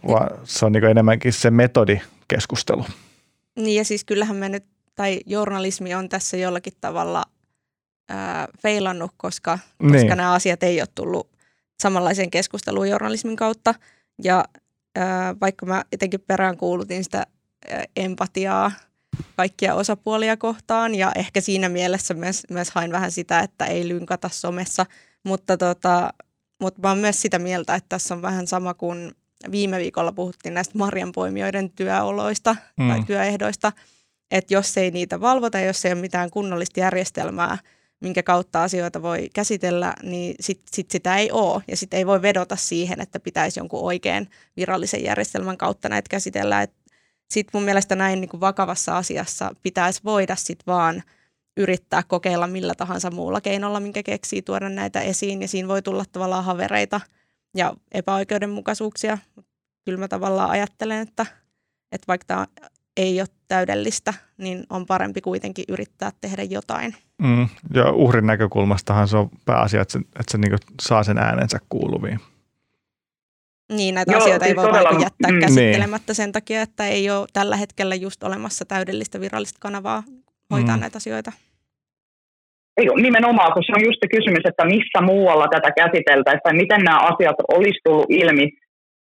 [0.08, 2.86] vaan se on niin enemmänkin se metodikeskustelu.
[3.56, 7.23] Niin ja siis kyllähän me nyt, tai journalismi on tässä jollakin tavalla
[8.10, 10.08] ää, feilannut, koska, koska niin.
[10.08, 11.37] nämä asiat ei ole tullut
[11.81, 13.73] samanlaiseen keskusteluun journalismin kautta.
[14.23, 14.45] Ja
[14.95, 17.25] ää, vaikka mä jotenkin peräänkuulutin sitä
[17.69, 18.71] ää, empatiaa
[19.35, 24.29] kaikkia osapuolia kohtaan ja ehkä siinä mielessä myös, myös hain vähän sitä, että ei lynkata
[24.29, 24.85] somessa,
[25.23, 26.13] mutta, tota,
[26.61, 29.11] mutta mä oon myös sitä mieltä, että tässä on vähän sama kuin
[29.51, 32.89] viime viikolla puhuttiin näistä marjanpoimijoiden työoloista mm.
[32.89, 33.71] tai työehdoista,
[34.31, 37.57] että jos ei niitä valvota, jos ei ole mitään kunnollista järjestelmää–
[37.99, 41.63] minkä kautta asioita voi käsitellä, niin sit, sit sitä ei ole.
[41.67, 46.67] Ja sitten ei voi vedota siihen, että pitäisi jonkun oikein virallisen järjestelmän kautta näitä käsitellä.
[47.31, 51.03] Sitten mun mielestä näin niin kuin vakavassa asiassa pitäisi voida sit vaan
[51.57, 55.41] yrittää kokeilla millä tahansa muulla keinolla, minkä keksii tuoda näitä esiin.
[55.41, 57.01] Ja siinä voi tulla tavallaan havereita
[57.55, 59.17] ja epäoikeudenmukaisuuksia.
[59.86, 61.25] Kyllä mä tavallaan ajattelen, että,
[61.91, 62.47] että vaikka tämä
[62.97, 66.95] ei ole täydellistä, niin on parempi kuitenkin yrittää tehdä jotain.
[67.21, 71.60] Mm, ja uhrin näkökulmastahan se on pääasia, että se, että se niin saa sen äänensä
[71.69, 72.19] kuuluviin.
[73.73, 76.15] Niin, näitä Joo, asioita siis ei voi todella, jättää mm, käsittelemättä niin.
[76.15, 80.03] sen takia, että ei ole tällä hetkellä just olemassa täydellistä virallista kanavaa
[80.51, 80.81] hoitaa mm.
[80.81, 81.31] näitä asioita.
[82.77, 86.81] Ei, nimenomaan, kun se on just se kysymys, että missä muualla tätä käsiteltäisiin tai miten
[86.83, 88.49] nämä asiat olisi tullut ilmi,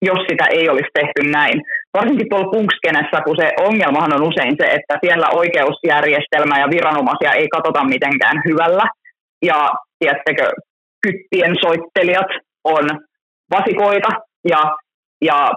[0.02, 1.62] jos sitä ei olisi tehty näin
[1.94, 7.48] varsinkin tuolla punkskenessä, kun se ongelmahan on usein se, että siellä oikeusjärjestelmä ja viranomaisia ei
[7.48, 8.84] katsota mitenkään hyvällä.
[9.42, 10.50] Ja tiedättekö,
[11.02, 12.30] kyttien soittelijat
[12.64, 12.84] on
[13.50, 14.08] vasikoita
[14.48, 14.60] ja,
[15.24, 15.50] ja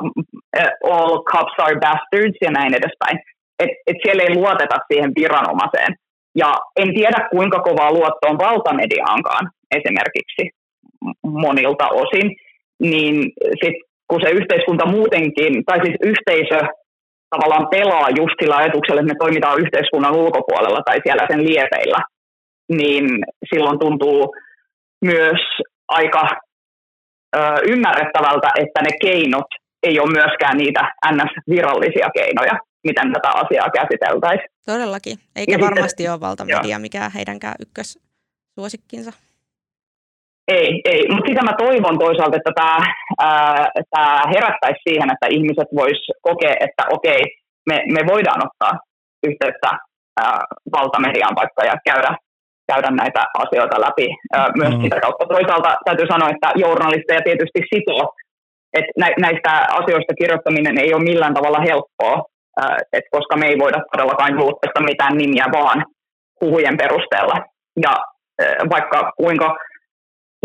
[0.94, 3.20] all cops are bastards ja näin edespäin.
[3.60, 5.96] Et, et siellä ei luoteta siihen viranomaiseen.
[6.36, 10.44] Ja en tiedä, kuinka kovaa luotto on valtamediaankaan esimerkiksi
[11.24, 12.36] monilta osin,
[12.80, 13.32] niin
[13.64, 13.76] sit,
[14.12, 16.60] kun se yhteiskunta muutenkin, tai siis yhteisö
[17.34, 22.00] tavallaan pelaa just sillä ajatuksella, että me toimitaan yhteiskunnan ulkopuolella tai siellä sen liepeillä,
[22.80, 23.06] niin
[23.50, 24.36] silloin tuntuu
[25.06, 25.42] myös
[25.88, 26.24] aika
[27.36, 29.50] ö, ymmärrettävältä, että ne keinot
[29.84, 34.50] ei ole myöskään niitä NS-virallisia keinoja, miten tätä asiaa käsiteltäisiin.
[34.66, 39.12] Todellakin, eikä ja varmasti sitten, ole valtamedia mikään heidänkään ykkössuosikkinsa.
[40.56, 41.02] Ei, ei.
[41.14, 42.78] mutta sitä mä toivon toisaalta, että tämä,
[43.94, 47.22] tämä herättäisi siihen, että ihmiset vois kokea, että okei,
[47.70, 48.74] me, me voidaan ottaa
[49.28, 49.70] yhteyttä
[50.20, 50.40] ää,
[50.78, 52.12] valtamediaan vaikka ja käydä,
[52.72, 54.82] käydä näitä asioita läpi ää, myös mm.
[54.82, 55.26] sitä kautta.
[55.26, 58.14] Toisaalta täytyy sanoa, että journalisteja tietysti sitoo,
[58.74, 62.26] että näistä asioista kirjoittaminen ei ole millään tavalla helppoa,
[62.62, 65.86] ää, et koska me ei voida todellakaan julkaista mitään nimiä vaan
[66.42, 67.38] huhujen perusteella.
[67.86, 67.94] Ja
[68.42, 69.58] ää, vaikka kuinka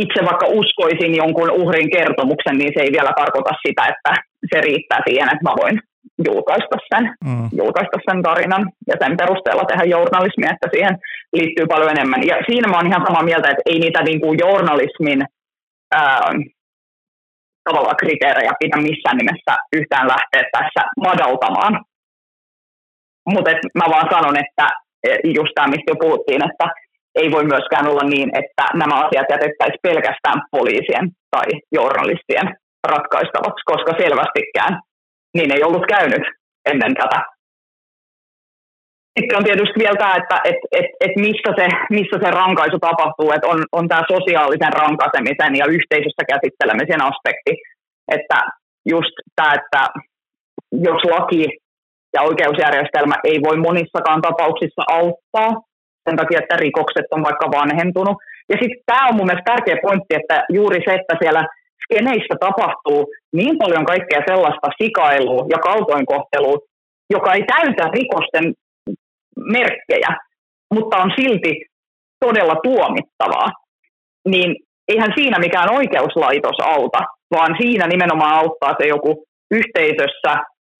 [0.05, 4.13] itse vaikka uskoisin jonkun uhrin kertomuksen, niin se ei vielä tarkoita sitä, että
[4.51, 5.77] se riittää siihen, että mä voin
[6.29, 7.49] julkaista sen, mm.
[7.61, 10.95] julkaista sen tarinan ja sen perusteella tehdä journalismia, että siihen
[11.33, 12.23] liittyy paljon enemmän.
[12.31, 15.21] Ja siinä mä oon ihan samaa mieltä, että ei niitä niin kuin journalismin
[15.95, 16.31] ää,
[17.65, 21.75] tavallaan kriteerejä pidä missään nimessä yhtään lähteä tässä madaltamaan.
[23.33, 24.67] Mutta mä vaan sanon, että
[25.05, 26.67] e, just tämä, mistä jo puhuttiin, että
[27.21, 32.47] ei voi myöskään olla niin, että nämä asiat jätettäisiin pelkästään poliisien tai journalistien
[32.93, 34.81] ratkaistavaksi, koska selvästikään
[35.37, 36.25] niin ei ollut käynyt
[36.71, 37.19] ennen tätä.
[39.19, 43.29] Sitten on tietysti vielä tämä, että et, et, et missä, se, missä se rankaisu tapahtuu,
[43.33, 47.53] että on, on tämä sosiaalisen rankaisemisen ja yhteisössä käsittelemisen aspekti,
[48.17, 48.39] että
[48.95, 49.83] just tämä, että
[50.73, 51.43] jos laki
[52.15, 55.51] ja oikeusjärjestelmä ei voi monissakaan tapauksissa auttaa
[56.09, 58.17] sen takia, että rikokset on vaikka vanhentunut.
[58.51, 61.43] Ja sitten tämä on mun mielestä tärkeä pointti, että juuri se, että siellä
[61.85, 63.01] skeneissä tapahtuu
[63.33, 66.59] niin paljon kaikkea sellaista sikailua ja kaltoinkohtelua,
[67.11, 68.55] joka ei täytä rikosten
[69.57, 70.11] merkkejä,
[70.75, 71.53] mutta on silti
[72.25, 73.49] todella tuomittavaa,
[74.29, 74.57] niin
[74.89, 76.99] eihän siinä mikään oikeuslaitos auta,
[77.31, 80.33] vaan siinä nimenomaan auttaa se joku yhteisössä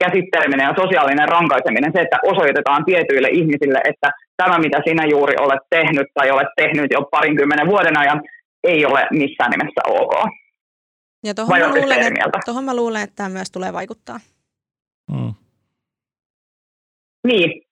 [0.05, 5.63] käsitteleminen ja sosiaalinen rankaiseminen, se, että osoitetaan tietyille ihmisille, että tämä, mitä sinä juuri olet
[5.71, 8.23] tehnyt tai olet tehnyt jo parinkymmenen vuoden ajan,
[8.65, 10.15] ei ole missään nimessä ok.
[11.25, 14.21] Ja tuohon mä, luulen, että, tohon mä luulen, että tämä myös tulee vaikuttaa.
[15.13, 15.35] Mm.
[17.27, 17.63] Niin.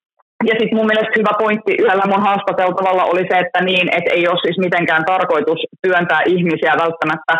[0.45, 4.29] Ja sitten mun mielestä hyvä pointti yhdellä mun haastateltavalla oli se, että niin, että ei
[4.29, 7.35] ole siis mitenkään tarkoitus työntää ihmisiä välttämättä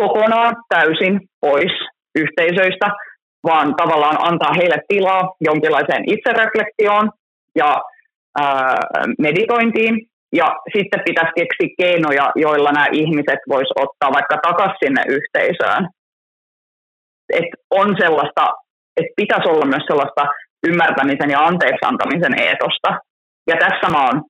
[0.00, 1.72] kokonaan täysin pois
[2.14, 2.86] yhteisöistä,
[3.44, 7.10] vaan tavallaan antaa heille tilaa jonkinlaiseen itsereflektioon
[7.56, 7.82] ja
[8.38, 8.76] ää,
[9.18, 9.94] meditointiin.
[10.32, 15.88] Ja sitten pitäisi keksiä keinoja, joilla nämä ihmiset vois ottaa vaikka takaisin sinne yhteisöön.
[17.38, 18.44] Et on sellaista,
[18.96, 20.24] että pitäisi olla myös sellaista
[20.68, 22.90] ymmärtämisen ja anteeksi antamisen eetosta.
[23.46, 24.22] Ja tässä mä oon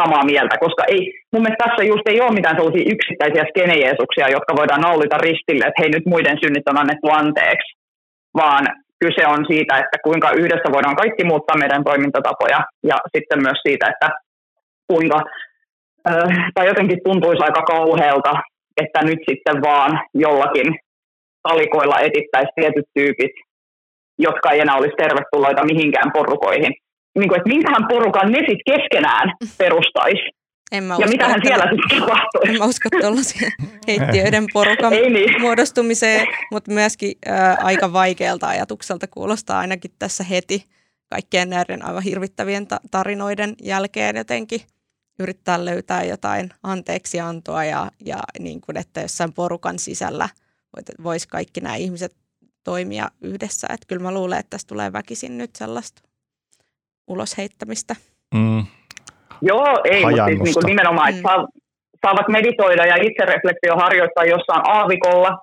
[0.00, 1.00] samaa mieltä, koska ei,
[1.32, 5.80] mun mielestä tässä just ei ole mitään sellaisia yksittäisiä skenejeesuksia, jotka voidaan naulita ristille, että
[5.82, 7.70] hei nyt muiden synnit on annettu anteeksi,
[8.36, 8.66] vaan
[9.00, 13.86] kyse on siitä, että kuinka yhdessä voidaan kaikki muuttaa meidän toimintatapoja ja sitten myös siitä,
[13.86, 14.08] että
[14.92, 15.22] kuinka,
[16.54, 18.32] tai jotenkin tuntuisi aika kauhealta,
[18.82, 20.78] että nyt sitten vaan jollakin
[21.48, 23.34] talikoilla etittäisi tietyt tyypit,
[24.18, 26.72] jotka ei enää olisi tervetulleita mihinkään porukoihin.
[27.18, 30.35] Niin kuin, että minkähän porukan ne sitten keskenään perustaisi.
[30.72, 32.40] En mä ja mitähän siellä sitten tapahtuu?
[32.44, 33.50] En mä usko tuollaisia
[33.86, 35.40] heittiöiden porukan niin.
[35.40, 40.66] muodostumiseen, mutta myöskin ää, aika vaikealta ajatukselta kuulostaa ainakin tässä heti
[41.10, 44.60] kaikkien näiden aivan hirvittävien ta- tarinoiden jälkeen jotenkin
[45.18, 50.28] yrittää löytää jotain anteeksiantoa ja, ja niin kuin, että jossain porukan sisällä
[51.02, 52.16] voisi kaikki nämä ihmiset
[52.64, 53.66] toimia yhdessä.
[53.70, 56.02] Että kyllä mä luulen, että tässä tulee väkisin nyt sellaista
[57.06, 57.96] ulos heittämistä.
[58.34, 58.66] Mm.
[59.42, 61.46] Joo, ei, mutta siis niin kuin nimenomaan, että mm.
[62.06, 65.38] saavat meditoida ja itsereflektio harjoittaa jossain aavikolla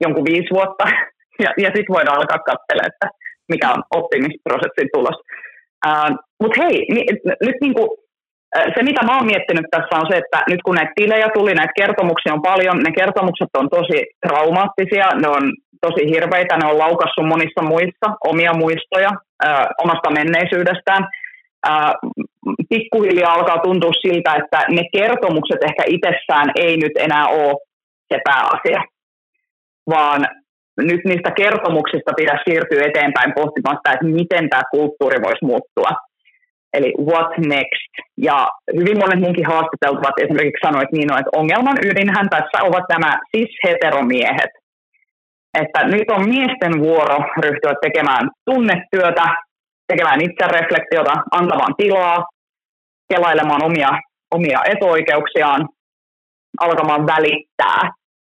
[0.00, 0.84] jonkun viisi vuotta,
[1.44, 3.06] ja, ja sitten voidaan alkaa katsella, että
[3.48, 5.18] mikä on oppimisprosessin tulos.
[5.86, 7.04] Uh, mutta hei, ni,
[7.46, 7.88] nyt niin kuin,
[8.74, 11.78] se mitä mä oon miettinyt tässä on se, että nyt kun näitä tilejä tuli, näitä
[11.82, 15.44] kertomuksia on paljon, ne kertomukset on tosi traumaattisia, ne on
[15.80, 21.02] tosi hirveitä, ne on laukassut monissa muissa omia muistoja uh, omasta menneisyydestään
[21.66, 21.92] ää,
[22.68, 27.54] pikkuhiljaa alkaa tuntua siltä, että ne kertomukset ehkä itsessään ei nyt enää ole
[28.12, 28.80] se pääasia,
[29.90, 30.20] vaan
[30.80, 35.90] nyt niistä kertomuksista pitäisi siirtyä eteenpäin pohtimaan sitä, että miten tämä kulttuuri voisi muuttua.
[36.72, 37.92] eli what next.
[38.16, 44.52] Ja hyvin monet munkin haastateltavat esimerkiksi sanoivat niin, että ongelman ydinhän tässä ovat nämä cis-heteromiehet.
[45.62, 49.26] Että nyt on miesten vuoro ryhtyä tekemään tunnetyötä,
[49.90, 52.24] tekemään itsereflektiota, antamaan tilaa,
[53.12, 53.90] kelailemaan omia,
[54.30, 55.68] omia etuoikeuksiaan,
[56.60, 57.90] alkamaan välittää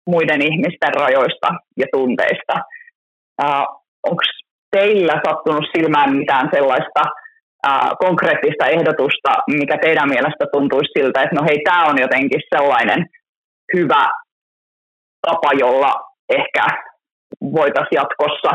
[0.07, 2.55] muiden ihmisten rajoista ja tunteista.
[3.43, 3.65] Uh,
[4.09, 4.23] Onko
[4.71, 7.01] teillä sattunut silmään mitään sellaista
[7.67, 13.05] uh, konkreettista ehdotusta, mikä teidän mielestä tuntuisi siltä, että no hei, tämä on jotenkin sellainen
[13.75, 14.03] hyvä
[15.27, 15.91] tapa, jolla
[16.29, 16.65] ehkä
[17.41, 18.51] voitaisiin jatkossa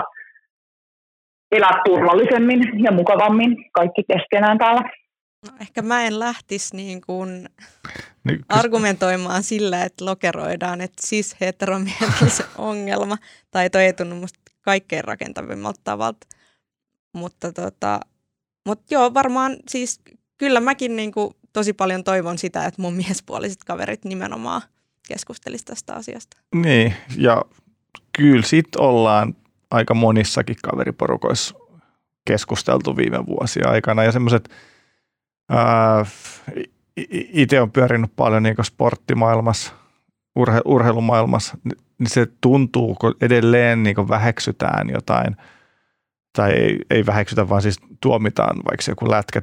[1.53, 4.83] elää turvallisemmin ja mukavammin kaikki keskenään täällä.
[5.47, 7.49] No, ehkä mä en lähtisi niin kuin
[8.25, 13.17] niin, argumentoimaan sillä, että lokeroidaan, että siis heteromiehet on se ongelma.
[13.51, 16.27] Tai toi ei tunnu musta kaikkein rakentavimmalta tavalta.
[17.13, 18.01] Mutta tota,
[18.67, 20.01] mutta joo, varmaan siis
[20.39, 24.63] kyllä mäkin niin kuin tosi paljon toivon sitä, että mun miespuoliset kaverit nimenomaan
[25.09, 26.37] keskustelisivat tästä asiasta.
[26.55, 27.43] Niin, ja
[28.17, 29.35] kyllä sit ollaan
[29.73, 31.55] aika monissakin kaveriporukoissa
[32.25, 34.05] keskusteltu viime vuosia aikana.
[34.05, 34.49] Ja semmoiset,
[37.33, 39.73] itse on pyörinyt paljon niin sporttimaailmassa,
[40.37, 45.37] urhe, urheilumaailmassa, niin se tuntuu, kun edelleen niin väheksytään jotain,
[46.37, 49.43] tai ei, ei väheksytä, vaan siis tuomitaan vaikka joku lätkä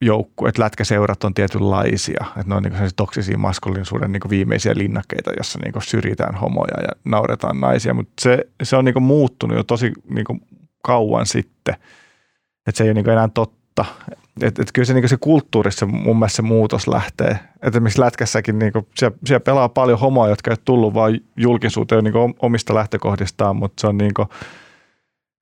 [0.00, 5.58] joukku, että lätkäseurat on tietynlaisia, että ne on niin toksisia maskuliinisuuden niin viimeisiä linnakkeita, jossa
[5.64, 10.40] niin syrjitään homoja ja nauretaan naisia, mutta se, se on niin muuttunut jo tosi niin
[10.82, 11.74] kauan sitten,
[12.66, 13.84] että se ei ole niin enää totta.
[14.42, 17.38] Et, et kyllä se, niin se kulttuurissa mun mielestä se muutos lähtee.
[17.62, 22.34] Et esimerkiksi lätkässäkin niin siellä, siellä, pelaa paljon homoja, jotka ei tullut vaan julkisuuteen niin
[22.42, 24.28] omista lähtökohdistaan, mutta se on niin kuin,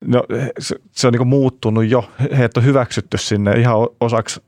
[0.04, 0.24] no,
[0.58, 2.10] se, se on niin muuttunut jo.
[2.36, 4.40] Heidät on hyväksytty sinne ihan osaksi,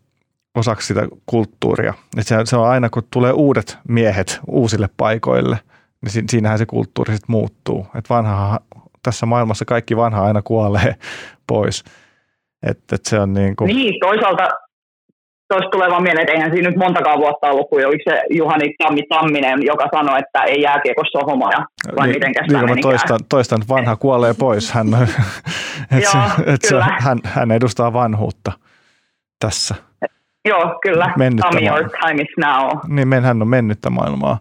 [0.59, 1.95] osaksi sitä kulttuuria.
[2.19, 5.59] Et se, se on aina, kun tulee uudet miehet uusille paikoille,
[6.03, 7.87] niin siinähän se kulttuuri sitten muuttuu.
[7.95, 8.61] Et vanha,
[9.03, 10.95] tässä maailmassa kaikki vanha aina kuolee
[11.47, 11.85] pois.
[12.63, 13.69] Et, et se on niin, kuin...
[13.69, 14.49] niin, toisaalta
[15.49, 18.75] tuosta tulee vaan mieleen, että eihän siinä nyt montakaan vuotta ollut, kun oli se Juhani
[18.79, 21.59] Tammi Tamminen, joka sanoi, että ei jääkiekossa ole homoja,
[21.97, 24.73] vai niin, miten niin, mä toistan, toistan, että vanha kuolee pois.
[24.73, 24.87] Hän,
[25.97, 28.53] et Joo, se, et se, hän, hän edustaa vanhuutta
[29.41, 29.75] tässä.
[30.49, 31.15] Joo, kyllä.
[31.41, 32.71] Tammi, your time is now.
[32.89, 34.39] Niin, hän on mennyttä maailmaa.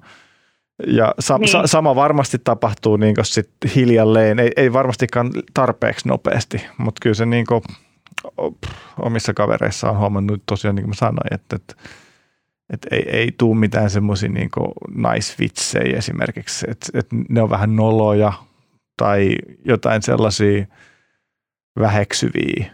[0.88, 1.50] Ja sa- niin.
[1.50, 7.26] sa- sama varmasti tapahtuu niin sit hiljalleen, ei, ei varmastikaan tarpeeksi nopeasti, mutta kyllä se
[7.26, 7.62] niin kuin–
[9.00, 11.76] omissa kavereissa on huomannut tosiaan, niin kuin mä sanoin, että, että,
[12.74, 14.50] että ei, ei tule mitään semmoisia niin
[14.96, 18.34] naisvitsejä esimerkiksi, että, että ne on vähän noloja
[18.98, 20.66] tai jotain sellaisia
[21.80, 22.72] väheksyviä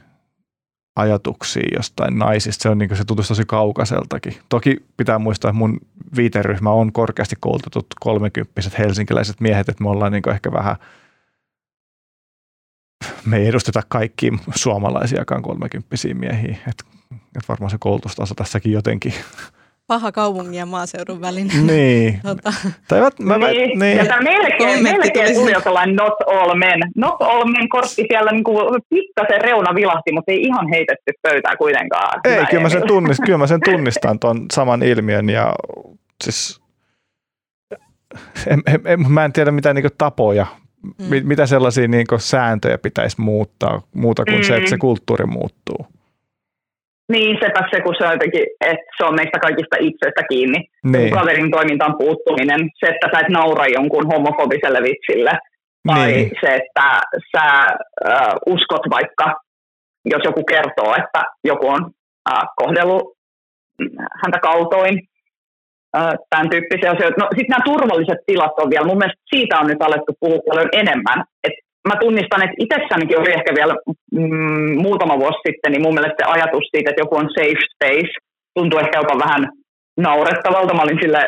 [0.96, 2.64] ajatuksia jostain naisista.
[2.64, 4.38] Se, on niin se tuntuu tosi kaukaiseltakin.
[4.50, 5.80] Toki pitää muistaa, että mun
[6.16, 10.76] viiteryhmä on korkeasti koulutetut kolmekymppiset helsinkiläiset miehet, että me ollaan niin ehkä vähän–
[13.26, 16.58] me ei edusteta kaikki suomalaisiakaan kolmekymppisiä miehiä.
[16.68, 19.14] Et, et varmaan se koulutustaso tässäkin jotenkin
[19.88, 21.68] paha kaupungin ja maaseudun välinen.
[21.74, 22.20] Niin.
[22.24, 22.54] tota.
[22.88, 23.80] tai mä, mä, niin.
[23.80, 23.98] niin.
[23.98, 26.80] Ja melkein, melkein tuli sellainen not all men.
[26.96, 31.56] Not all men kortti siellä niin kuin pikkasen reuna vilahti, mutta ei ihan heitetty pöytää
[31.56, 32.22] kuitenkaan.
[32.24, 35.54] Ei, kyllä mä, sen tunnist, kyllä mä sen tunnistan tuon saman ilmiön ja
[36.24, 36.62] siis
[38.48, 40.46] en, en, en, mä en tiedä mitään niin tapoja
[40.84, 41.28] Mm.
[41.28, 44.44] Mitä sellaisia niin sääntöjä pitäisi muuttaa, muuta kuin mm.
[44.44, 44.80] se, että se mm.
[44.80, 45.88] kulttuuri muuttuu?
[47.12, 50.60] Niin, sepä se, kun se on jotenkin, että se on meistä kaikista itsestä kiinni.
[50.84, 51.14] Niin.
[51.14, 55.32] Kaverin toimintaan puuttuminen, se, että sä et naura jonkun homofobiselle vitsille,
[55.88, 56.32] tai niin.
[56.42, 57.46] se, että sä
[58.08, 59.36] äh, uskot vaikka,
[60.06, 61.92] jos joku kertoo, että joku on
[62.32, 63.04] äh, kohdellut
[64.24, 65.00] häntä kaltoin,
[66.30, 67.22] tämän tyyppisiä asioita.
[67.22, 70.70] No sitten nämä turvalliset tilat on vielä, mun mielestä siitä on nyt alettu puhua paljon
[70.72, 71.24] enemmän.
[71.44, 71.54] Et
[71.90, 73.76] mä tunnistan, että itsessänikin oli ehkä vielä
[74.12, 78.14] mm, muutama vuosi sitten, niin mun mielestä se ajatus siitä, että joku on safe space,
[78.56, 79.44] tuntuu ehkä jopa vähän
[79.98, 80.74] naurettavalta.
[80.74, 81.22] Mä olin sille,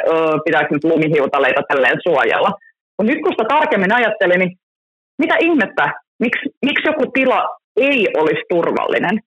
[0.46, 2.52] pitääkö nyt lumihiutaleita tälleen suojella.
[2.98, 4.58] Mutta nyt kun sitä tarkemmin ajattelin, niin
[5.22, 5.86] mitä ihmettä,
[6.20, 7.40] miksi, miksi joku tila
[7.78, 9.20] ei olisi turvallinen?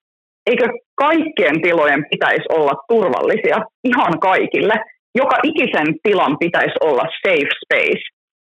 [0.49, 4.73] Eikö kaikkien tilojen pitäisi olla turvallisia ihan kaikille?
[5.15, 8.03] joka ikisen tilan pitäisi olla safe space.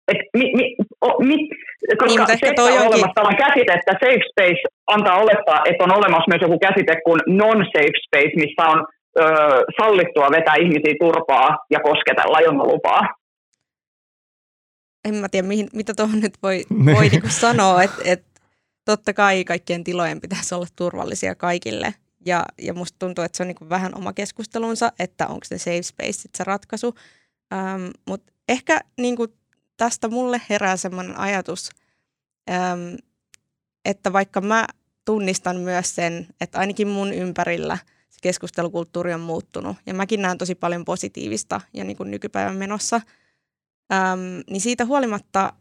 [0.08, 1.50] Et mi, mi, o, mi,
[1.98, 2.88] koska niin, se, että on onkin...
[2.88, 7.98] olemassa käsite, että safe space antaa olettaa, että on olemassa myös joku käsite kuin non-safe
[8.08, 8.86] space, missä on
[9.20, 9.24] ö,
[9.78, 13.02] sallittua vetää ihmisiä turpaa ja kosketella ilman lupaa.
[15.08, 16.98] En mä tiedä, mihin, mitä tuohon nyt voi, niin.
[16.98, 18.24] voi niinku sanoa, että et,
[18.86, 21.94] totta kai kaikkien tilojen pitäisi olla turvallisia kaikille.
[22.26, 25.82] Ja, ja musta tuntuu, että se on niin vähän oma keskustelunsa, että onko se safe
[25.82, 26.96] space se ratkaisu.
[27.54, 29.30] Ähm, Mutta ehkä niin kuin
[29.78, 31.70] tästä mulle herää sellainen ajatus,
[33.86, 34.68] että vaikka mä
[35.06, 37.78] tunnistan myös sen, että ainakin mun ympärillä
[38.10, 43.02] se keskustelukulttuuri on muuttunut ja mäkin näen tosi paljon positiivista ja niin kuin nykypäivän menossa,
[44.50, 45.54] niin siitä huolimatta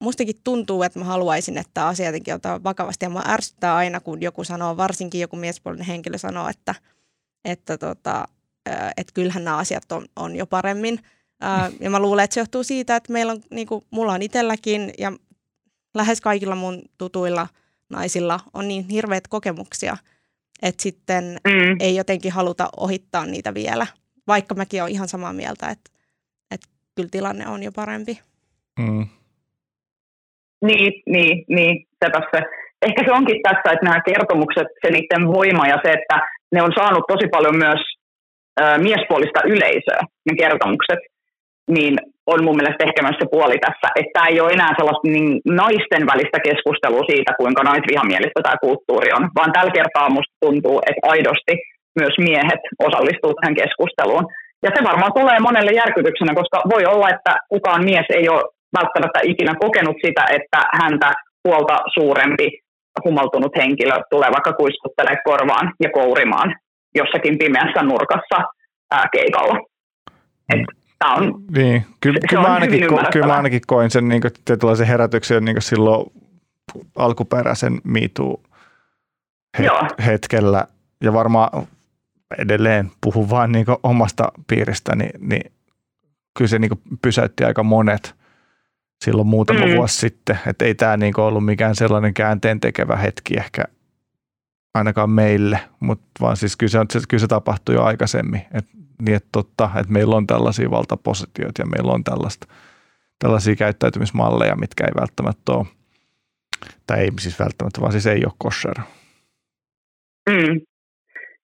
[0.00, 4.22] mustakin tuntuu, että mä haluaisin, että asia jotenkin ottaa vakavasti ja mä ärsyttää aina, kun
[4.22, 6.74] joku sanoo, varsinkin joku miespuolinen henkilö sanoo, että,
[7.44, 8.28] että, tota,
[8.96, 11.00] että kyllähän nämä asiat on, on jo paremmin.
[11.80, 14.92] Ja mä luulen, että se johtuu siitä, että meillä on, niin kuin, mulla on itselläkin
[14.98, 15.12] ja
[15.94, 17.46] lähes kaikilla mun tutuilla
[17.90, 19.96] naisilla on niin hirveät kokemuksia,
[20.62, 21.76] että sitten mm.
[21.80, 23.86] ei jotenkin haluta ohittaa niitä vielä,
[24.26, 25.90] vaikka mäkin olen ihan samaa mieltä, että,
[26.50, 28.18] että kyllä tilanne on jo parempi.
[28.78, 29.06] Mm.
[30.64, 32.42] Niin, niin, niin, sepä se.
[32.82, 36.20] Ehkä se onkin tässä, että nämä kertomukset, se niiden voima ja se, että
[36.52, 37.80] ne on saanut tosi paljon myös
[38.60, 40.98] ö, miespuolista yleisöä, ne kertomukset,
[41.76, 41.94] niin
[42.32, 45.30] on mun mielestä ehkä myös se puoli tässä, että tämä ei ole enää sellaista niin
[45.62, 51.08] naisten välistä keskustelua siitä, kuinka naisvihamielistä tämä kulttuuri on, vaan tällä kertaa musta tuntuu, että
[51.12, 51.54] aidosti
[52.00, 54.26] myös miehet osallistuu tähän keskusteluun.
[54.64, 58.42] Ja se varmaan tulee monelle järkytyksenä, koska voi olla, että kukaan mies ei ole
[58.78, 61.08] välttämättä ikinä kokenut sitä, että häntä
[61.44, 62.48] puolta suurempi
[63.04, 66.54] humaltunut henkilö tulee vaikka kuiskuttelee korvaan ja kourimaan
[66.94, 68.38] jossakin pimeässä nurkassa
[68.90, 69.56] ää, keikalla.
[70.54, 71.86] Et tämä on, niin.
[72.00, 76.12] Kyllä, kyllä, mä ainakin, kyllä mä ainakin koin sen niin tietynlaisen herätyksen niin silloin
[76.96, 78.42] alkuperäisen MeToo
[79.58, 80.64] het- hetkellä.
[81.04, 81.66] Ja varmaan
[82.38, 85.52] edelleen puhun vain niin omasta piiristäni, niin, niin
[86.38, 88.14] kyllä se niin pysäytti aika monet
[89.04, 89.76] silloin muutama mm.
[89.76, 90.38] vuosi sitten.
[90.46, 93.64] Että ei tämä niin ollut mikään sellainen käänteen tekevä hetki ehkä
[94.78, 98.42] ainakaan meille, mutta vaan siis kyllä se, kyllä se tapahtui jo aikaisemmin.
[98.54, 98.64] Et
[99.02, 102.46] niin että totta, että meillä on tällaisia valtapositioita ja meillä on tällaista,
[103.18, 105.66] tällaisia käyttäytymismalleja, mitkä ei välttämättä ole,
[106.86, 108.74] tai ei siis välttämättä, vaan siis ei ole kosher.
[110.30, 110.60] Mm.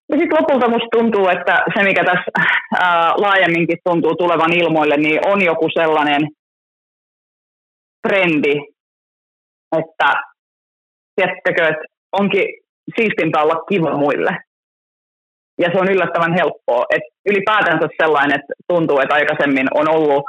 [0.09, 2.31] Ja sitten lopulta musta tuntuu, että se mikä tässä
[2.75, 6.29] ää, laajemminkin tuntuu tulevan ilmoille, niin on joku sellainen
[8.09, 8.55] trendi,
[9.79, 10.13] että
[11.17, 12.64] tiedättekö, että onkin
[12.97, 14.37] siistimpää olla kiva muille
[15.59, 16.85] ja se on yllättävän helppoa.
[16.91, 20.25] Et ylipäätänsä sellainen, että tuntuu, että aikaisemmin on ollut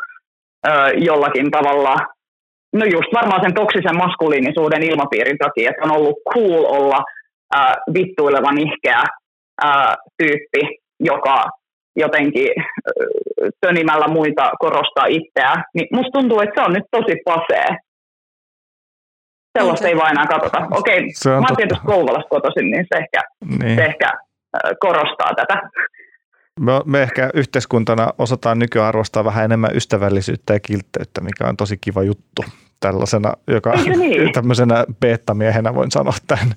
[0.68, 1.96] ö, jollakin tavalla,
[2.74, 7.04] no just varmaan sen toksisen maskuliinisuuden ilmapiirin takia, että on ollut cool olla
[7.56, 7.58] ö,
[7.94, 9.04] vittuileva nihkeä
[9.64, 9.68] ö,
[10.18, 11.44] tyyppi, joka
[11.96, 12.50] jotenkin
[13.62, 15.64] tönimällä muita korostaa itseä.
[15.74, 17.78] Niin musta tuntuu, että se on nyt tosi pasee.
[19.58, 20.68] Sellaista ei vaan enää katsota.
[20.72, 23.22] Okei, okay, mä oon tietysti Kouvolasta kotoisin, niin se ehkä,
[23.60, 23.76] niin.
[23.76, 24.12] se ehkä
[24.80, 25.70] korostaa tätä.
[26.60, 31.78] Me, me ehkä yhteiskuntana osataan nykyään arvostaa vähän enemmän ystävällisyyttä ja kiltteyttä, mikä on tosi
[31.82, 32.46] kiva juttu
[32.80, 34.34] tällaisena, joka niin?
[34.38, 36.48] tämmöisenä beettamiehenä voin sanoa tämän.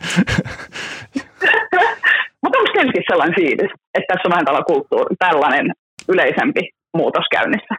[2.43, 5.73] Mutta onko teilläkin sellainen fiilis, että tässä on vähän tällainen kulttuuri, tällainen
[6.09, 6.61] yleisempi
[6.97, 7.75] muutos käynnissä?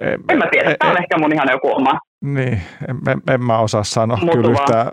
[0.00, 3.44] En, en mä tiedä, tämä on ehkä mun ihan joku oma niin, en, en, en
[3.44, 4.42] mä osaa sanoa Muutuvaa.
[4.42, 4.90] kyllä yhtään,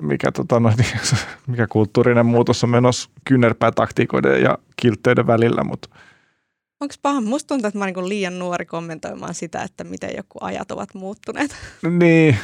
[0.00, 1.00] mikä, tota, no, niin,
[1.46, 5.88] mikä kulttuurinen muutos on menossa kyynärpäätaktiikoiden ja kiltteiden välillä, mutta
[6.80, 7.20] Onko paha?
[7.20, 11.50] Musta tuntuu, että mä oon liian nuori kommentoimaan sitä, että miten joku ajat ovat muuttuneet.
[11.90, 12.36] Niin,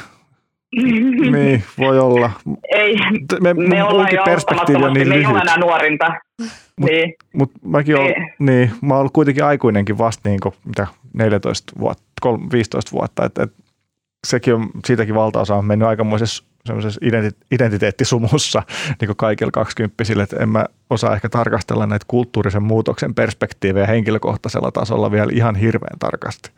[1.31, 2.31] niin, voi olla.
[2.71, 2.95] Ei,
[3.41, 6.13] me, me ollaan jo perspektiivi niin me ei ole enää nuorinta.
[6.79, 7.13] Mut, niin.
[7.33, 8.05] mut mäkin niin.
[8.05, 12.03] Olen, niin, mä oon ollut kuitenkin aikuinenkin vasta niin kuin, mitä, 14 vuotta,
[12.51, 13.53] 15 vuotta, että et
[14.27, 17.01] sekin on, siitäkin valtaosa on mennyt aikamoisessa semmoisessa
[17.51, 18.63] identiteettisumussa
[18.99, 24.71] niin kuin kaikilla kaksikymppisillä, että en mä osaa ehkä tarkastella näitä kulttuurisen muutoksen perspektiivejä henkilökohtaisella
[24.71, 26.51] tasolla vielä ihan hirveän tarkasti.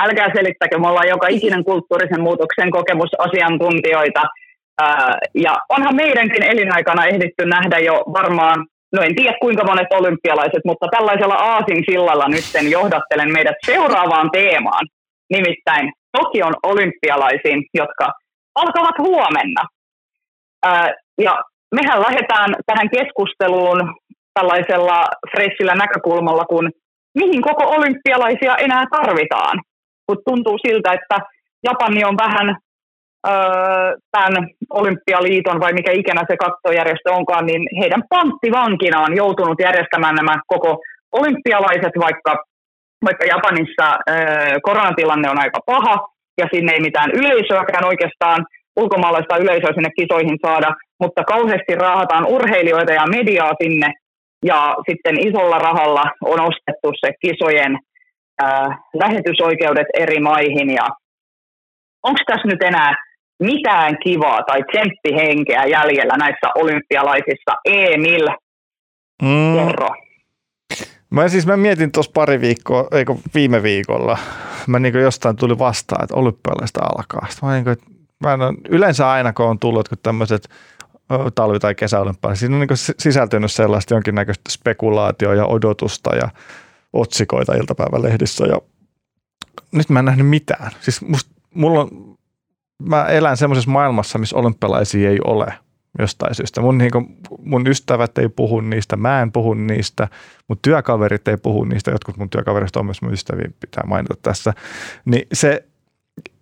[0.00, 4.22] Älkää selittäkö, me ollaan joka ikinen kulttuurisen muutoksen kokemusasiantuntijoita,
[5.34, 10.86] ja onhan meidänkin elinaikana ehditty nähdä jo varmaan, no en tiedä kuinka monet olympialaiset, mutta
[10.90, 14.86] tällaisella aasin sillalla nyt johdattelen meidät seuraavaan teemaan,
[15.30, 18.12] nimittäin Tokion olympialaisiin, jotka
[18.54, 19.62] alkavat huomenna.
[21.18, 21.42] Ja
[21.74, 23.94] mehän lähdetään tähän keskusteluun
[24.34, 26.70] tällaisella fressillä näkökulmalla, kun
[27.14, 29.60] mihin koko olympialaisia enää tarvitaan.
[30.06, 31.16] Kun tuntuu siltä, että
[31.64, 32.56] Japani on vähän
[34.10, 40.34] tämän olympialiiton vai mikä ikinä se kattojärjestö onkaan, niin heidän panttivankina on joutunut järjestämään nämä
[40.46, 40.78] koko
[41.12, 42.44] olympialaiset, vaikka
[43.04, 43.98] vaikka Japanissa
[44.62, 48.46] koronatilanne on aika paha ja sinne ei mitään yleisöäkään oikeastaan
[48.76, 53.92] ulkomaalaista yleisöä sinne kisoihin saada, mutta kauheasti raahataan urheilijoita ja mediaa sinne,
[54.44, 57.78] ja sitten isolla rahalla on ostettu se kisojen
[58.42, 60.88] ää, lähetysoikeudet eri maihin, ja
[62.02, 62.94] onko tässä nyt enää
[63.42, 67.52] mitään kivaa tai tsemppihenkeä jäljellä näissä olympialaisissa?
[67.64, 68.28] Emil,
[69.22, 69.66] mm.
[69.66, 69.88] kerro.
[71.10, 74.18] Mä siis mä mietin tuossa pari viikkoa, eikö viime viikolla,
[74.66, 77.26] mä niin jostain tuli vastaan, että olympialaista alkaa.
[77.28, 77.76] Sitten mä, niin kuin,
[78.24, 80.48] mä en ole, yleensä aina kun on tullut tämmöiset
[81.34, 86.28] talvi- tai kesäolympialaiset, siinä on niin sisältynyt sellaista jonkinnäköistä spekulaatioa ja odotusta ja
[86.94, 88.60] otsikoita iltapäivälehdissä ja
[89.72, 90.70] nyt mä en nähnyt mitään.
[90.80, 92.16] Siis must, mulla on,
[92.82, 95.46] mä elän semmoisessa maailmassa, missä olympialaisia ei ole
[95.98, 96.60] jostain syystä.
[96.60, 100.08] Mun, niin kuin, mun ystävät ei puhu niistä, mä en puhu niistä,
[100.48, 104.52] mun työkaverit ei puhu niistä, jotkut mun työkaverista on myös mun ystäviä, pitää mainita tässä.
[105.04, 105.64] Niin se,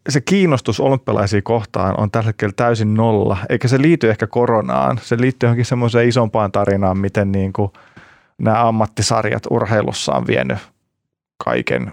[0.08, 4.98] se kiinnostus olympialaisia kohtaan on tällä hetkellä täysin nolla, eikä se liity ehkä koronaan.
[5.02, 7.70] Se liittyy johonkin semmoiseen isompaan tarinaan, miten niin kuin
[8.38, 10.58] nämä ammattisarjat urheilussa on vienyt
[11.44, 11.92] kaiken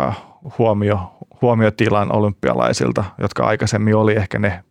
[0.00, 0.16] äh,
[0.58, 4.64] huomio, huomiotilan olympialaisilta, jotka aikaisemmin oli ehkä ne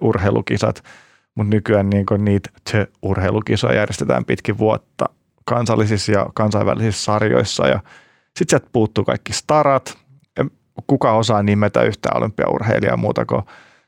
[0.00, 0.84] urheilukisat,
[1.34, 2.50] mutta nykyään niin niitä
[3.02, 5.08] urheilukisoja järjestetään pitkin vuotta
[5.44, 7.80] kansallisissa ja kansainvälisissä sarjoissa ja
[8.26, 9.98] sitten sieltä puuttuu kaikki starat.
[10.86, 13.42] Kuka osaa nimetä yhtä olympiaurheilijaa muuta kuin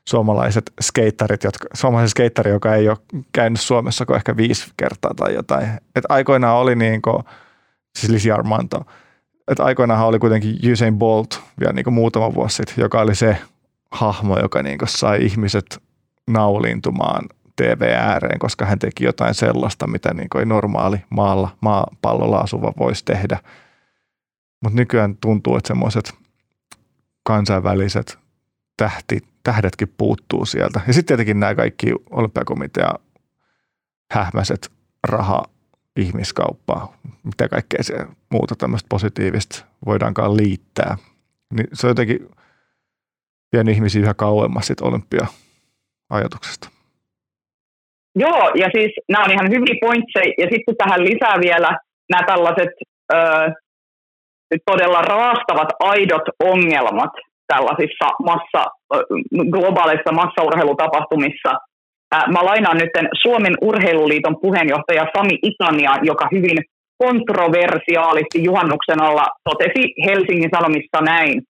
[0.09, 2.97] suomalaiset skeittarit, jotka, suomalaisen skeittari, joka ei ole
[3.33, 5.67] käynyt Suomessa kuin ehkä viisi kertaa tai jotain.
[5.95, 7.23] Et aikoinaan oli niin kuin,
[7.99, 8.85] siis Lisi Armanto,
[9.47, 13.37] että aikoinaan oli kuitenkin Usain Bolt vielä niin kuin muutama vuosi sitten, joka oli se
[13.91, 15.83] hahmo, joka niin kuin sai ihmiset
[16.27, 17.25] naulintumaan
[17.55, 22.73] TV ääreen, koska hän teki jotain sellaista, mitä niin kuin ei normaali maalla, maapallolla asuva
[22.79, 23.39] voisi tehdä.
[24.63, 26.13] Mutta nykyään tuntuu, että semmoiset
[27.23, 28.19] kansainväliset
[28.77, 30.81] tähti, tähdetkin puuttuu sieltä.
[30.87, 32.93] Ja sitten tietenkin nämä kaikki olympiakomitea
[34.11, 34.71] hähmäiset
[35.07, 35.43] raha
[35.95, 37.93] ihmiskauppaa, mitä kaikkea se
[38.29, 40.97] muuta tämmöistä positiivista voidaankaan liittää.
[41.53, 42.29] Niin se on jotenkin
[43.53, 46.69] vienyt ihmisiä yhä kauemmas sit olympia-ajatuksesta.
[48.15, 51.77] Joo, ja siis nämä on ihan hyviä pointseja, ja sitten tähän lisää vielä
[52.09, 52.69] nämä tällaiset
[53.13, 53.17] ö,
[54.65, 57.11] todella raastavat aidot ongelmat
[57.53, 58.61] tällaisissa massa,
[59.53, 61.51] globaaleissa massaurheilutapahtumissa–
[62.11, 62.89] Mä lainaan nyt
[63.21, 66.57] Suomen urheiluliiton puheenjohtaja Sami Itania, joka hyvin
[66.97, 71.41] kontroversiaalisti juhannuksen alla totesi Helsingin Sanomissa näin.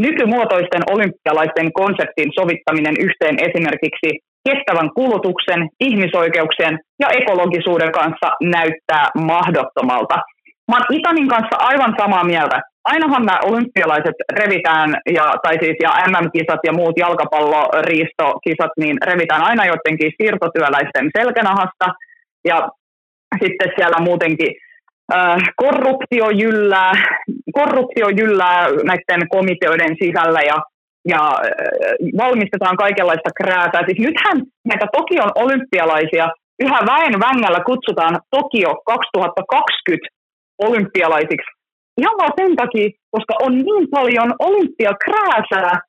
[0.00, 4.08] Nykymuotoisten olympialaisten konseptin sovittaminen yhteen esimerkiksi
[4.48, 10.16] kestävän kulutuksen, ihmisoikeuksien ja ekologisuuden kanssa näyttää mahdottomalta.
[10.68, 12.60] Mä oon Itanin kanssa aivan samaa mieltä
[12.92, 19.64] ainahan nämä olympialaiset revitään, ja, tai siis ja MM-kisat ja muut jalkapalloriistokisat, niin revitään aina
[19.66, 21.86] jotenkin siirtotyöläisten selkänahasta,
[22.44, 22.68] ja
[23.42, 24.52] sitten siellä muutenkin
[25.14, 26.92] äh, korruptio jyllää,
[27.52, 28.60] korruptio jyllää
[28.90, 30.56] näiden komiteoiden sisällä, ja
[31.08, 31.50] ja äh,
[32.22, 33.82] valmistetaan kaikenlaista krääsää.
[33.86, 36.26] Siis nythän näitä Tokion olympialaisia
[36.64, 40.08] yhä väen vängällä kutsutaan Tokio 2020
[40.58, 41.55] olympialaisiksi
[42.00, 45.80] Ihan vaan sen takia, koska on niin paljon olympiakrääsää,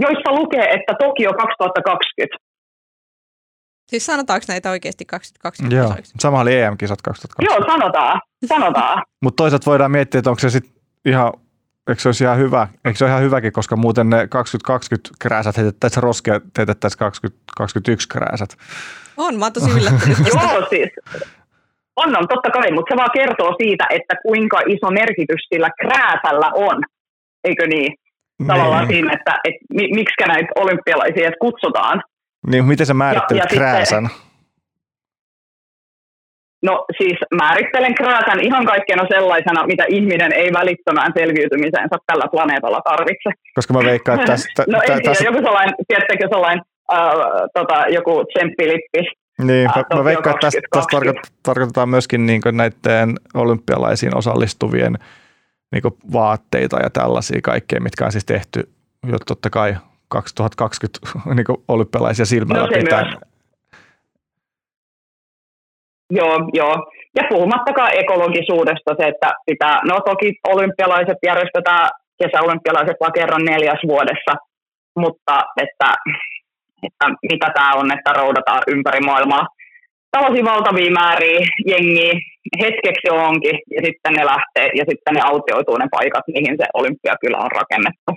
[0.00, 2.36] joissa lukee, että Tokio 2020.
[3.90, 5.76] Siis sanotaanko näitä oikeasti 2020?
[5.76, 7.44] Joo, sama oli EM-kisat 2020.
[7.44, 8.20] Joo, sanotaan.
[8.46, 9.02] sanotaan.
[9.22, 10.72] Mutta toisaalta voidaan miettiä, että onko se sitten
[11.04, 11.32] ihan
[11.88, 12.68] Eikö se olisi ihan hyvä?
[12.84, 18.56] Eikö se ole ihan hyväkin, koska muuten ne 2020 krääsät heitettäisiin roskea, heitettäisiin 2021 krääsät.
[19.16, 20.18] On, mä oon tosi yllättynyt.
[20.34, 20.90] Joo, siis
[21.96, 26.50] on, on, totta kai, mutta se vaan kertoo siitä, että kuinka iso merkitys sillä krääsällä
[26.54, 26.82] on,
[27.44, 27.94] eikö niin?
[28.46, 28.94] Tavallaan niin.
[28.94, 32.02] siinä, että, että miksi näitä olympialaisia kutsutaan.
[32.50, 34.06] Niin, miten sä määrittelet ja, ja krääsän?
[34.06, 34.26] Sitten,
[36.62, 43.30] No siis määrittelen krääsän ihan kaikkena sellaisena, mitä ihminen ei välittömään selviytymiseensä tällä planeetalla tarvitse.
[43.54, 44.64] Koska mä veikkaan, että tästä...
[44.72, 47.10] no en tiedä, joku sellainen, tiedättekö sellainen, äh,
[47.54, 49.02] tota, joku tsemppilippi,
[49.42, 54.98] niin, mä, mä veikkaan, että tästä, tästä tarko- tarkoitetaan myöskin niin näiden olympialaisiin osallistuvien
[55.72, 55.82] niin
[56.12, 58.68] vaatteita ja tällaisia kaikkea, mitkä on siis tehty
[59.06, 59.76] jo totta kai
[60.08, 60.98] 2020
[61.34, 63.04] niin olympialaisia silmällä no pitää.
[63.04, 63.16] Myös.
[66.10, 66.92] Joo, joo.
[67.16, 71.88] Ja puhumattakaan ekologisuudesta se, että pitää, no toki olympialaiset järjestetään,
[72.22, 74.32] kesäolympialaiset vaan kerran neljäs vuodessa,
[74.96, 75.94] mutta että
[76.82, 79.46] että mitä tämä on, että roudataan ympäri maailmaa
[80.16, 81.40] tällaisia valtavia määriä
[81.72, 82.12] jengiä
[82.62, 87.38] hetkeksi onkin, ja sitten ne lähtee, ja sitten ne autioituu ne paikat, mihin se olympiakylä
[87.46, 88.12] on rakennettu.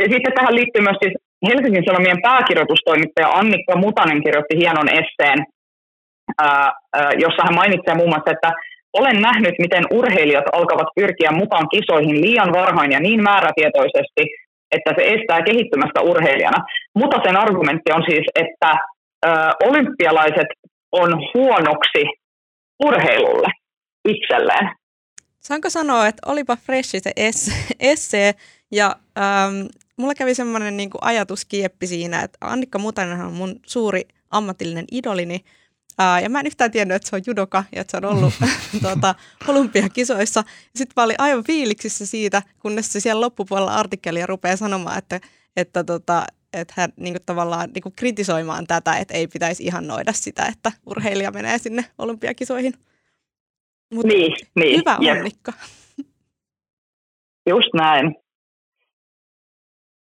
[0.00, 1.16] Ja sitten tähän liittyy myös siis
[1.48, 5.38] Helsingin Sanomien pääkirjoitustoimittaja Annikka Mutanen kirjoitti hienon esseen,
[6.38, 8.50] ää, ää, jossa hän mainitsee muun muassa, että
[8.92, 14.22] olen nähnyt, miten urheilijat alkavat pyrkiä mukaan kisoihin liian varhain ja niin määrätietoisesti,
[14.72, 16.64] että se estää kehittymästä urheilijana.
[16.94, 18.70] Mutta sen argumentti on siis, että
[19.26, 19.28] ö,
[19.68, 20.48] olympialaiset
[20.92, 22.02] on huonoksi
[22.84, 23.48] urheilulle
[24.08, 24.70] itselleen.
[25.40, 27.12] Saanko sanoa, että olipa freshi se
[27.92, 28.34] essee
[28.72, 34.84] ja ähm, mulla kävi semmoinen niin ajatuskieppi siinä, että Annikka Mutanen on mun suuri ammatillinen
[34.92, 35.40] idolini,
[35.98, 38.34] Ää, ja mä en yhtään tiennyt, että se on judoka ja että se on ollut
[38.82, 39.14] tuota,
[39.48, 40.44] olympiakisoissa.
[40.74, 45.20] Sitten mä olin aivan fiiliksissä siitä, kunnes se siellä loppupuolella artikkelia rupeaa sanomaan, että,
[45.56, 49.86] että, tota, että hän niin kuin, tavallaan niin kuin kritisoimaan tätä, että ei pitäisi ihan
[49.86, 52.72] noida sitä, että urheilija menee sinne olympiakisoihin.
[53.94, 54.78] Mut niin, niin.
[54.78, 55.52] Hyvä Annikka.
[57.50, 58.25] Just näin.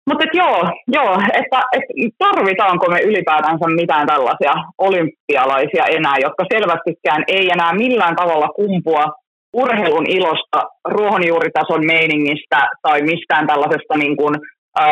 [0.09, 7.51] Mutta joo, joo että, että tarvitaanko me ylipäätänsä mitään tällaisia olympialaisia enää, jotka selvästikään ei
[7.51, 9.05] enää millään tavalla kumpua
[9.53, 14.34] urheilun ilosta, ruohonjuuritason meiningistä tai mistään tällaisesta niin kuin,
[14.80, 14.88] äh,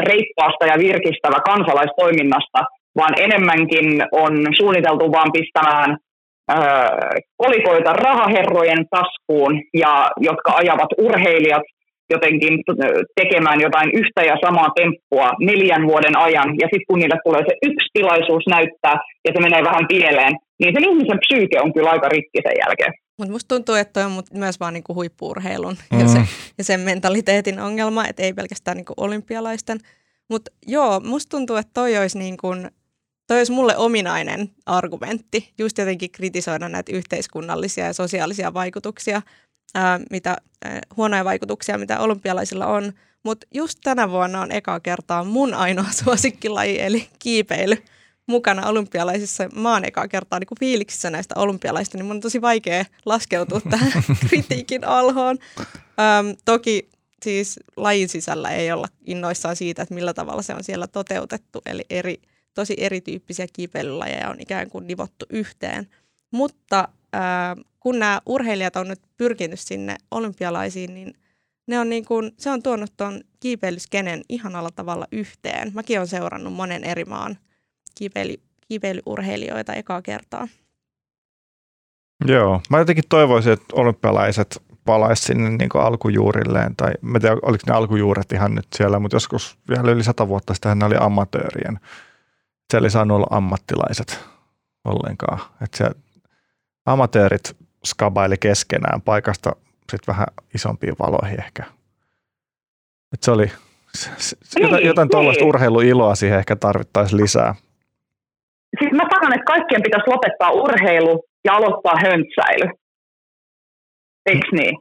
[0.00, 2.60] reippaasta ja virkistävä kansalaistoiminnasta,
[2.96, 5.98] vaan enemmänkin on suunniteltu vaan pistämään
[7.36, 11.62] kolikoita rahaherrojen taskuun, ja, jotka ajavat urheilijat
[12.10, 12.54] jotenkin
[13.20, 17.54] tekemään jotain yhtä ja samaa temppua neljän vuoden ajan, ja sitten kun niille tulee se
[17.62, 18.96] yksi tilaisuus näyttää,
[19.26, 22.92] ja se menee vähän pieleen, niin sen ihmisen psyyke on kyllä aika rikki sen jälkeen.
[23.18, 26.00] Mutta musta tuntuu, että toi on myös vaan niinku huippuurheilun mm.
[26.00, 26.18] ja, se,
[26.58, 29.78] ja sen mentaliteetin ongelma, että ei pelkästään niinku olympialaisten.
[30.30, 32.48] Mutta joo, musta tuntuu, että toi olisi, niinku,
[33.26, 39.22] toi olisi mulle ominainen argumentti, just jotenkin kritisoida näitä yhteiskunnallisia ja sosiaalisia vaikutuksia–
[39.74, 42.92] ää, mitä ää, huonoja vaikutuksia, mitä olympialaisilla on.
[43.22, 47.76] Mutta just tänä vuonna on eka kertaa mun ainoa suosikkilaji, eli kiipeily,
[48.26, 49.48] mukana olympialaisissa.
[49.54, 53.92] Mä oon eka kertaa niin fiiliksissä näistä olympialaisista, niin mun on tosi vaikea laskeutua tähän
[54.28, 55.38] kritiikin alhoon.
[55.58, 56.88] Äm, toki
[57.22, 61.84] siis lajin sisällä ei olla innoissaan siitä, että millä tavalla se on siellä toteutettu, eli
[61.90, 62.20] eri,
[62.54, 65.88] tosi erityyppisiä kiipeilylajeja on ikään kuin nivottu yhteen.
[66.30, 66.88] Mutta
[67.80, 71.14] kun nämä urheilijat on nyt pyrkinyt sinne olympialaisiin, niin
[71.66, 75.70] ne on niin kuin, se on tuonut tuon kiipeilyskenen ihanalla tavalla yhteen.
[75.74, 77.38] Mäkin olen seurannut monen eri maan
[77.94, 78.34] kiipeily,
[78.68, 80.48] kiipeilyurheilijoita ekaa kertaa.
[82.24, 87.62] Joo, mä jotenkin toivoisin, että olympialaiset palaisi sinne niin kuin alkujuurilleen, tai mä tiedän, oliko
[87.66, 91.80] ne alkujuuret ihan nyt siellä, mutta joskus vielä yli sata vuotta sitten ne oli amatöörien.
[92.70, 94.20] Siellä ei saanut olla ammattilaiset
[94.84, 95.40] ollenkaan.
[95.62, 95.90] Että se
[96.92, 99.56] amatöörit skabaili keskenään paikasta
[99.90, 101.62] sitten vähän isompiin valoihin ehkä.
[103.12, 103.46] Et se oli,
[103.94, 105.48] se, niin, jotain, jotain tuollaista niin.
[105.48, 107.54] urheiluiloa siihen ehkä tarvittaisiin lisää.
[108.78, 112.70] Siis mä sanon, että kaikkien pitäisi lopettaa urheilu ja aloittaa höntsäily.
[114.26, 114.78] Eikö niin?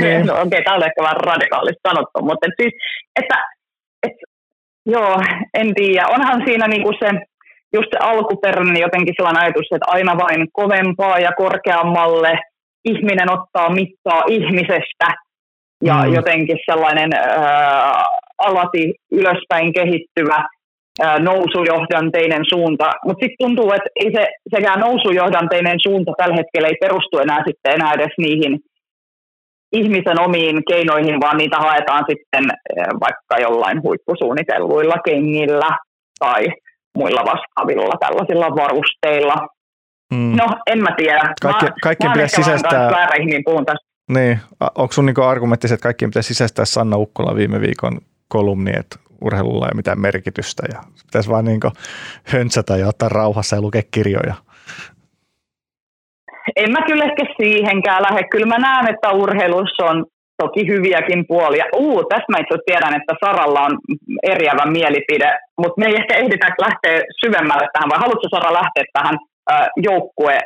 [0.00, 0.26] niin.
[0.26, 2.74] no, Okei, okay, tämä on ehkä vähän radikaalista sanottu, mutta et siis,
[3.16, 3.36] että,
[4.02, 4.12] et,
[4.86, 5.22] joo,
[5.54, 6.08] en tiedä.
[6.08, 7.10] Onhan siinä niinku se,
[7.72, 12.38] just se alkuperäinen jotenkin sellainen ajatus, että aina vain kovempaa ja korkeammalle
[12.84, 15.08] ihminen ottaa mittaa ihmisestä
[15.84, 16.14] ja mm.
[16.14, 18.04] jotenkin sellainen ää,
[18.38, 20.44] alati ylöspäin kehittyvä
[21.02, 22.90] ää, nousujohdanteinen suunta.
[23.04, 27.74] Mutta sitten tuntuu, että ei se, sekään nousujohdanteinen suunta tällä hetkellä ei perustu enää sitten
[27.74, 28.58] enää edes niihin
[29.72, 32.44] ihmisen omiin keinoihin, vaan niitä haetaan sitten
[33.00, 35.76] vaikka jollain huippusuunnitelluilla kengillä
[36.18, 36.46] tai
[36.96, 39.48] muilla vastaavilla tällaisilla varusteilla.
[40.14, 40.36] Mm.
[40.36, 41.34] No, en mä tiedä.
[41.42, 42.90] Kaikki, mä, kaikkien pitäisi sisäistää...
[43.18, 43.90] niin puhun tästä.
[44.08, 44.40] Niin,
[44.74, 49.66] onko sun niinku argumentti että kaikkien pitäisi sisäistää Sanna Ukkola viime viikon kolumni, että urheilulla
[49.66, 51.70] ei ole mitään merkitystä ja pitäisi vaan niinku
[52.24, 54.34] höntsätä ja ottaa rauhassa ja lukea kirjoja?
[56.56, 58.22] En mä kyllä ehkä siihenkään lähde.
[58.30, 60.06] Kyllä mä näen, että urheilussa on
[60.42, 61.64] toki hyviäkin puolia.
[61.84, 63.74] Uu, tässä mä itse tiedän, että Saralla on
[64.32, 65.28] eriävä mielipide,
[65.60, 69.16] mutta me ei ehkä ehditä lähteä syvemmälle tähän, vai haluatko Sara lähteä tähän
[69.52, 70.36] äh, joukkue,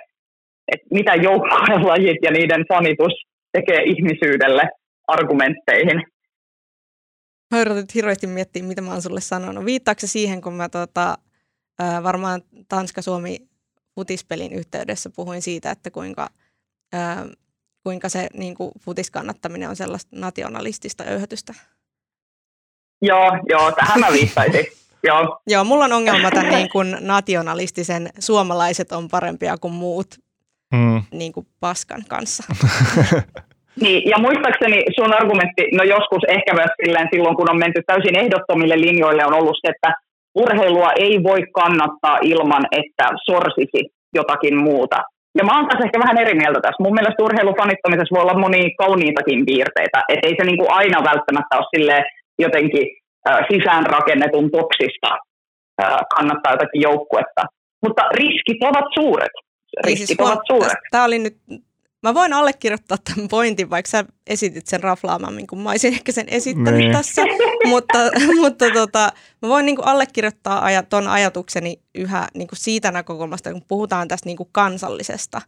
[0.72, 3.14] että mitä joukkuelajit ja niiden fanitus
[3.52, 4.62] tekee ihmisyydelle
[5.06, 5.98] argumentteihin?
[7.50, 9.64] Mä yritän hirveästi miettiä, mitä mä oon sulle sanonut.
[9.64, 11.18] Viittaako se siihen, kun mä tota,
[11.82, 13.38] äh, varmaan Tanska-Suomi
[13.94, 16.28] futispelin yhteydessä puhuin siitä, että kuinka
[16.94, 17.16] äh,
[17.84, 21.54] kuinka se niin kuin futiskannattaminen on sellaista nationalistista öyhötystä?
[23.02, 24.64] Joo, joo, tähän mä viittaisin.
[25.08, 25.40] joo.
[25.46, 30.06] joo, mulla on ongelma tämän niin kuin nationalistisen suomalaiset on parempia kuin muut
[30.72, 31.02] mm.
[31.12, 32.42] niin kuin paskan kanssa.
[33.80, 38.18] Niin, ja muistaakseni sun argumentti, no joskus ehkä myös silleen, silloin, kun on menty täysin
[38.18, 39.94] ehdottomille linjoille, on ollut se, että
[40.34, 43.80] urheilua ei voi kannattaa ilman, että sorsisi
[44.14, 45.02] jotakin muuta.
[45.38, 46.82] Ja mä oon tässä ehkä vähän eri mieltä tässä.
[46.84, 49.98] Mun mielestä urheilufanittamisessa voi olla monia kauniitakin piirteitä.
[50.08, 51.96] Että ei se niinku aina välttämättä ole sille
[52.38, 52.84] jotenkin
[53.28, 55.10] äh, sisäänrakennetun toksista
[55.82, 57.42] äh, kannattaa jotakin joukkuetta.
[57.84, 59.34] Mutta riskit ovat suuret.
[59.86, 60.78] Riskit niin siis ovat suuret.
[60.90, 61.36] Tämä oli nyt
[62.04, 66.28] Mä voin allekirjoittaa tämän pointin, vaikka sä esitit sen raflaamammin, kun mä olisin ehkä sen
[66.28, 66.92] esittänyt niin.
[66.92, 67.22] tässä.
[67.66, 67.98] mutta
[68.40, 73.52] mutta tota, mä voin niin kuin allekirjoittaa aja, ton ajatukseni yhä niin kuin siitä näkökulmasta,
[73.52, 75.42] kun puhutaan tästä niin kuin kansallisesta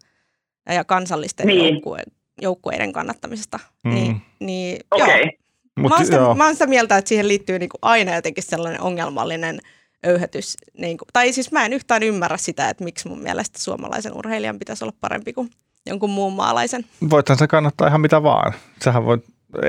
[0.68, 1.74] ja kansallisten niin.
[1.74, 2.02] joukkue,
[2.42, 3.58] joukkueiden kannattamisesta.
[3.84, 3.94] Mm.
[3.94, 5.18] Niin, niin okay.
[5.18, 5.30] joo.
[5.78, 6.34] Mut, mä, oon sitä, joo.
[6.34, 9.60] mä oon sitä mieltä, että siihen liittyy niin kuin aina jotenkin sellainen ongelmallinen
[10.06, 10.56] öyhätys.
[10.78, 14.58] Niin kuin, tai siis mä en yhtään ymmärrä sitä, että miksi mun mielestä suomalaisen urheilijan
[14.58, 15.50] pitäisi olla parempi kuin
[15.86, 16.84] jonkun muun maalaisen.
[17.10, 18.52] Voithan se kannattaa ihan mitä vaan.
[18.84, 19.24] Sähän voit,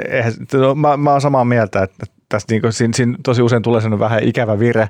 [0.09, 3.61] eihän, no, mä, mä oon samaa mieltä, että tässä niin kuin, siinä, siinä tosi usein
[3.61, 4.89] tulee sellainen vähän ikävä vire,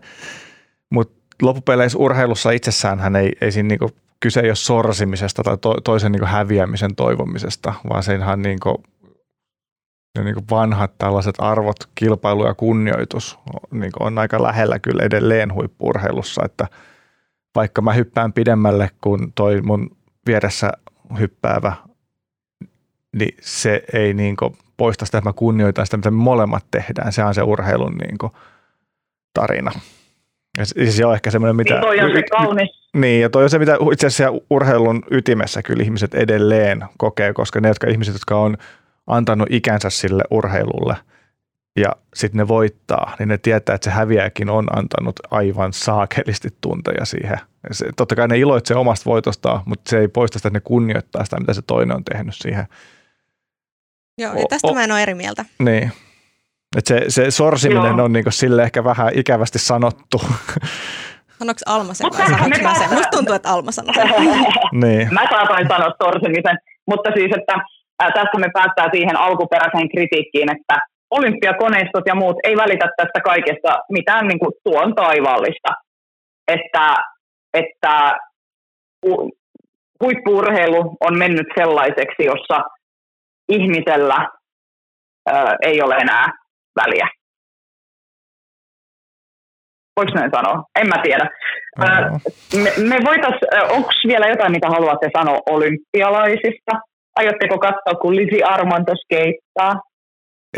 [0.89, 5.73] mutta loppupeleissä urheilussa itsessään hän ei, ei siinä niin kyse ei ole sorsimisesta tai to,
[5.83, 8.75] toisen niin häviämisen toivomisesta, vaan siinähän niin kuin,
[10.17, 13.39] ne niin vanhat tällaiset arvot, kilpailu ja kunnioitus
[13.71, 16.67] niin on aika lähellä kyllä edelleen huippurheilussa, että
[17.55, 19.97] vaikka mä hyppään pidemmälle kuin toi mun
[20.27, 20.71] vieressä
[21.19, 21.73] hyppäävä,
[23.15, 27.13] niin se ei niin kuin poista sitä, että mä kunnioitan sitä, mitä me molemmat tehdään.
[27.13, 28.31] Se on se urheilun niin kuin
[29.33, 29.71] tarina.
[30.57, 31.73] Ja se on ehkä semmoinen, mitä...
[31.73, 32.89] Niin toi on se kaunis.
[32.93, 37.61] Niin, ja toi on se, mitä itse asiassa urheilun ytimessä kyllä ihmiset edelleen kokee, koska
[37.61, 38.57] ne jotka, ihmiset, jotka on
[39.07, 40.95] antanut ikänsä sille urheilulle–
[41.77, 47.05] ja sitten ne voittaa, niin ne tietää, että se häviääkin on antanut aivan saakelisti tunteja
[47.05, 47.39] siihen.
[47.71, 51.23] Se, totta kai ne iloitsee omasta voitostaan, mutta se ei poista sitä, että ne kunnioittaa
[51.23, 52.65] sitä, mitä se toinen on tehnyt siihen.
[54.17, 55.45] Joo, ja tästä o, mä en ole eri mieltä.
[55.59, 55.91] Niin.
[56.77, 58.05] Et se, se sorsiminen Joo.
[58.05, 60.21] on niinku sille ehkä vähän ikävästi sanottu.
[61.39, 62.93] Sanoiko Alma sen vai sanoinko mä sen?
[62.93, 64.07] Musta tuntuu, että Alma sanoi sen.
[64.83, 65.13] niin.
[65.13, 66.57] Mä saatoin sanoa sorsimisen,
[66.87, 67.53] mutta siis, että
[68.03, 70.75] äh, tässä me päästään siihen alkuperäiseen kritiikkiin, että
[71.11, 75.71] olympiakoneistot ja muut ei välitä tästä kaikesta mitään niin kuin tuon taivaallista.
[76.47, 76.95] Että,
[77.53, 78.17] että
[80.03, 82.59] huippuurheilu on mennyt sellaiseksi, jossa
[83.49, 84.27] ihmisellä
[85.29, 86.25] ö, ei ole enää
[86.75, 87.07] väliä.
[89.97, 90.63] Voiko näin sanoa?
[90.79, 91.29] En mä tiedä.
[91.79, 92.63] Mm-hmm.
[92.63, 96.71] me, me voitaisiin, onko vielä jotain, mitä haluatte sanoa olympialaisista?
[97.15, 99.81] Aiotteko katsoa, kun Lisi Armanto skeittaa?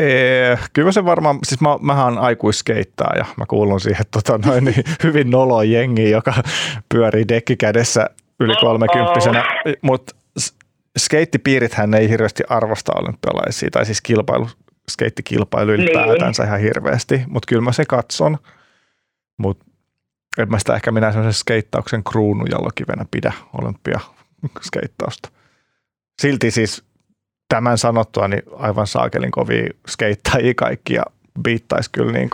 [0.00, 4.64] Ee, kyllä se varmaan, siis mä, mähän on aikuiskeittää ja mä kuulun siihen tota, noin,
[4.64, 6.34] niin hyvin nolo jengi, joka
[6.88, 9.44] pyörii dekkikädessä yli kolmekymppisenä,
[9.82, 10.14] mutta
[10.98, 14.48] skeittipiirithän ei hirveästi arvosta olympialaisia, tai siis kilpailu,
[14.90, 15.80] skeittikilpailu niin.
[15.80, 18.38] ylipäätänsä ihan hirveästi, mutta kyllä mä se katson,
[19.38, 19.64] mutta
[20.38, 23.32] en mä sitä ehkä minä semmoisen skeittauksen kruunujalokivenä pidä
[23.62, 25.28] olympiaskeittausta.
[26.22, 26.89] Silti siis
[27.50, 31.02] tämän sanottua niin aivan saakelin kovia skeittajia kaikki ja
[31.42, 32.30] biittaisi kyllä niin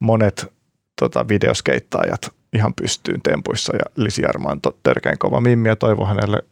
[0.00, 0.52] monet
[1.00, 6.42] tota, videoskeittaajat ihan pystyyn tempuissa ja Lisi Armaan törkeän kova mimmi ja toivon hänelle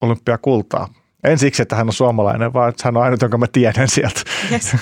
[0.00, 0.88] olympiakultaa.
[1.24, 4.20] En siksi, että hän on suomalainen, vaan että hän on ainut, jonka mä tiedän sieltä.
[4.52, 4.76] Yes.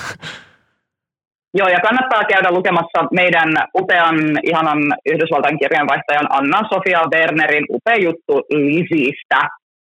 [1.57, 9.49] Joo, ja kannattaa käydä lukemassa meidän upean, ihanan Yhdysvaltain kirjanvaihtajan Anna-Sofia Wernerin upea juttu Lisistä.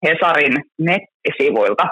[0.05, 1.85] Hesarin nettisivuilta.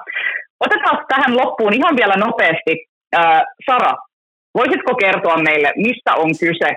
[0.60, 2.86] Otetaan tähän loppuun ihan vielä nopeasti.
[3.16, 3.92] Äh, Sara,
[4.58, 6.70] voisitko kertoa meille, mistä on kyse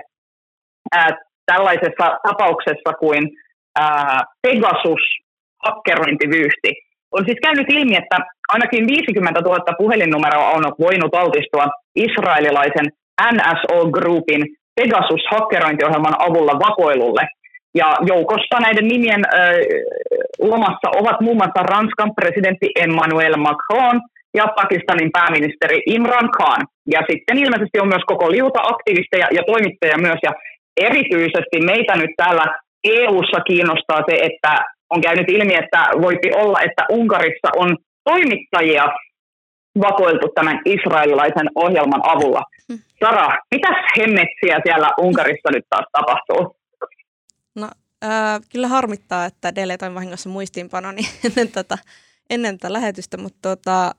[0.96, 1.06] äh,
[1.46, 3.22] tällaisessa tapauksessa kuin
[3.80, 5.02] äh, Pegasus
[5.64, 6.70] hakkerointivyyhti?
[7.12, 8.16] On siis käynyt ilmi, että
[8.48, 11.66] ainakin 50 000 puhelinnumeroa on voinut altistua
[11.96, 12.86] israelilaisen
[13.32, 14.42] NSO Groupin
[14.80, 17.24] Pegasus-hakkerointiohjelman avulla vakoilulle–
[17.80, 19.38] ja joukossa näiden nimien ö,
[20.50, 24.00] lomassa ovat muun muassa Ranskan presidentti Emmanuel Macron
[24.38, 26.62] ja Pakistanin pääministeri Imran Khan.
[26.94, 30.20] Ja sitten ilmeisesti on myös koko liuta aktivisteja ja toimittajia myös.
[30.22, 30.32] Ja
[30.88, 32.44] erityisesti meitä nyt täällä
[32.84, 34.52] EU-ssa kiinnostaa se, että
[34.90, 38.84] on käynyt ilmi, että voipi olla, että Unkarissa on toimittajia
[39.80, 42.42] vakoiltu tämän israelilaisen ohjelman avulla.
[42.68, 42.78] Hmm.
[43.04, 43.68] Sara, mitä
[43.98, 46.56] hemmetsiä siellä Unkarissa nyt taas tapahtuu?
[48.04, 51.78] Äh, kyllä harmittaa, että deletoin vahingossa muistiinpanoni ennen tätä,
[52.30, 53.94] ennen tätä lähetystä, mutta tota,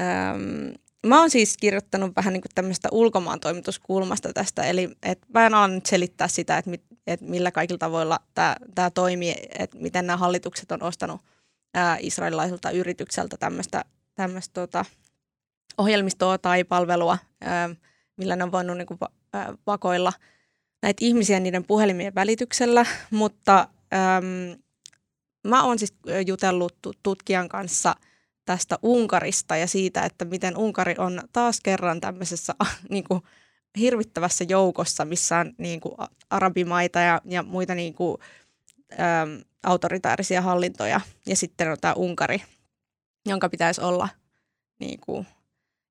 [0.00, 0.72] ähm,
[1.06, 5.68] mä oon siis kirjoittanut vähän niin tämmöistä ulkomaan toimituskulmasta tästä, eli että mä en ala
[5.68, 8.20] nyt selittää sitä, että, mit, että millä kaikilla tavoilla
[8.74, 11.20] tämä toimii, että miten nämä hallitukset on ostanut
[11.74, 13.36] ää, israelilaiselta yritykseltä
[14.14, 14.84] tämmöistä tota,
[15.78, 17.70] ohjelmistoa tai palvelua, ää,
[18.16, 18.98] millä ne on voinut niin kuin,
[19.32, 20.12] ää, vakoilla
[20.82, 24.58] näitä ihmisiä niiden puhelimien välityksellä, mutta äm,
[25.46, 25.94] mä oon siis
[26.26, 27.96] jutellut tutkijan kanssa
[28.44, 32.54] tästä Unkarista ja siitä, että miten Unkari on taas kerran tämmöisessä
[32.90, 33.22] niin kuin,
[33.78, 35.94] hirvittävässä joukossa, missä on niin kuin,
[36.30, 38.18] arabimaita ja, ja muita niin kuin,
[38.92, 41.00] äm, autoritaarisia hallintoja.
[41.26, 42.42] Ja sitten on tämä Unkari,
[43.26, 44.08] jonka pitäisi olla
[44.78, 45.26] niin kuin,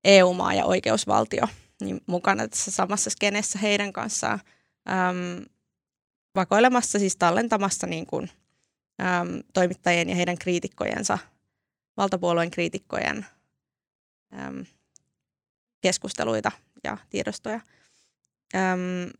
[0.04, 1.48] EU-maa ja oikeusvaltio
[1.82, 4.40] niin mukana tässä samassa skenessä heidän kanssaan
[4.90, 5.46] äm,
[6.36, 8.30] vakoilemassa, siis tallentamassa niin kuin,
[9.02, 11.18] äm, toimittajien ja heidän kriitikkojensa,
[11.98, 13.26] valtapuolueen kriitikkojen
[14.40, 14.66] äm,
[15.82, 16.52] keskusteluita
[16.84, 17.60] ja tiedostoja.
[18.56, 19.12] Äm,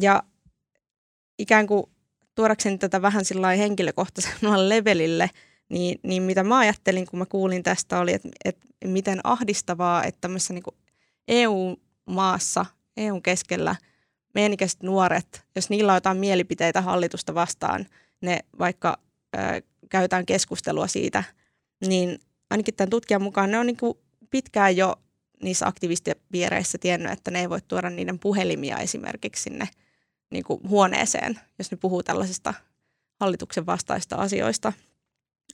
[0.00, 0.22] ja
[1.38, 1.86] ikään kuin
[2.34, 5.30] tuodakseni tätä vähän sillä henkilökohtaisella levelille,
[5.68, 10.20] niin, niin mitä mä ajattelin, kun mä kuulin tästä, oli, että, että miten ahdistavaa, että
[10.20, 10.64] tämmöisessä niin
[11.28, 12.66] EU-maassa,
[12.96, 13.76] EUn keskellä–
[14.36, 17.86] meidän ikäiset nuoret, jos niillä on jotain mielipiteitä hallitusta vastaan,
[18.20, 18.98] ne vaikka
[19.36, 19.38] ö,
[19.88, 21.24] käytetään keskustelua siitä,
[21.86, 22.18] niin
[22.50, 23.98] ainakin tämän tutkijan mukaan ne on niin kuin
[24.30, 24.96] pitkään jo
[25.42, 29.68] niissä aktivistipiireissä tiennyt, että ne ei voi tuoda niiden puhelimia esimerkiksi sinne
[30.30, 32.54] niin kuin huoneeseen, jos ne puhuu tällaisista
[33.20, 34.72] hallituksen vastaista asioista,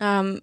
[0.02, 0.36] Öm,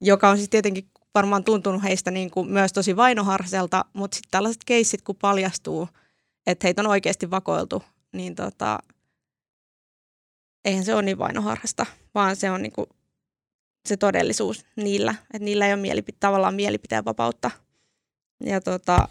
[0.00, 4.64] joka on siis tietenkin varmaan tuntunut heistä niin kuin myös tosi vainoharselta, mutta sitten tällaiset
[4.64, 5.88] keissit, kun paljastuu–
[6.46, 7.82] että heitä on oikeasti vakoiltu,
[8.12, 8.78] niin tota,
[10.64, 12.88] eihän se ole niin vainoharhasta, vaan se on niinku
[13.86, 17.50] se todellisuus niillä, että niillä ei ole mielipite, tavallaan mielipiteen vapautta.
[18.40, 19.08] Ja, tota,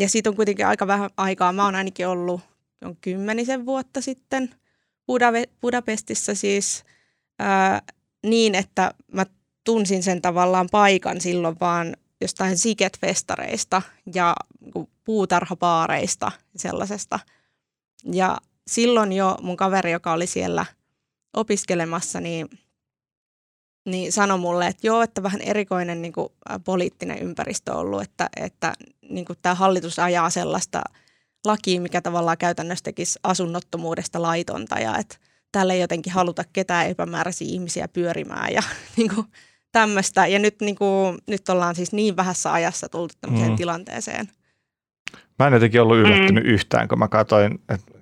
[0.00, 1.52] ja siitä on kuitenkin aika vähän aikaa.
[1.52, 2.40] Mä oon ainakin ollut
[2.84, 4.54] on kymmenisen vuotta sitten
[5.60, 6.84] Budapestissa siis
[7.38, 7.82] ää,
[8.26, 9.26] niin, että mä
[9.64, 13.82] tunsin sen tavallaan paikan silloin vaan jostain Siget-festareista
[14.14, 14.34] ja
[15.04, 17.18] puutarhapaareista sellaisesta.
[18.12, 20.66] Ja silloin jo mun kaveri, joka oli siellä
[21.34, 22.48] opiskelemassa, niin,
[23.86, 26.28] niin sanoi mulle, että joo, että vähän erikoinen niin kuin,
[26.64, 28.72] poliittinen ympäristö on ollut, että, että
[29.08, 30.82] niin kuin tämä hallitus ajaa sellaista
[31.44, 35.16] lakia, mikä tavallaan käytännössä tekisi asunnottomuudesta laitonta ja että
[35.52, 38.62] täällä ei jotenkin haluta ketään epämääräisiä ihmisiä pyörimään ja
[38.96, 39.26] niin kuin,
[39.74, 40.26] tämmöistä.
[40.26, 43.56] Ja nyt, niin kuin, nyt ollaan siis niin vähässä ajassa tultu tämmöiseen mm.
[43.56, 44.28] tilanteeseen.
[45.38, 46.50] Mä en jotenkin ollut yllättynyt mm.
[46.50, 47.92] yhtään, kun mä katsoin, että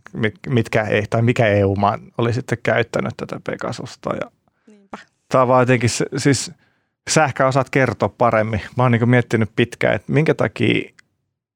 [0.48, 4.10] mitkä ei, tai mikä EU-maa oli sitten käyttänyt tätä Pegasusta.
[4.20, 4.30] Ja
[4.66, 4.98] Niinpä.
[5.28, 6.52] Tämä on vaan jotenkin, siis
[7.10, 8.60] sä ehkä osaat kertoa paremmin.
[8.76, 10.90] Mä oon niin miettinyt pitkään, että minkä takia,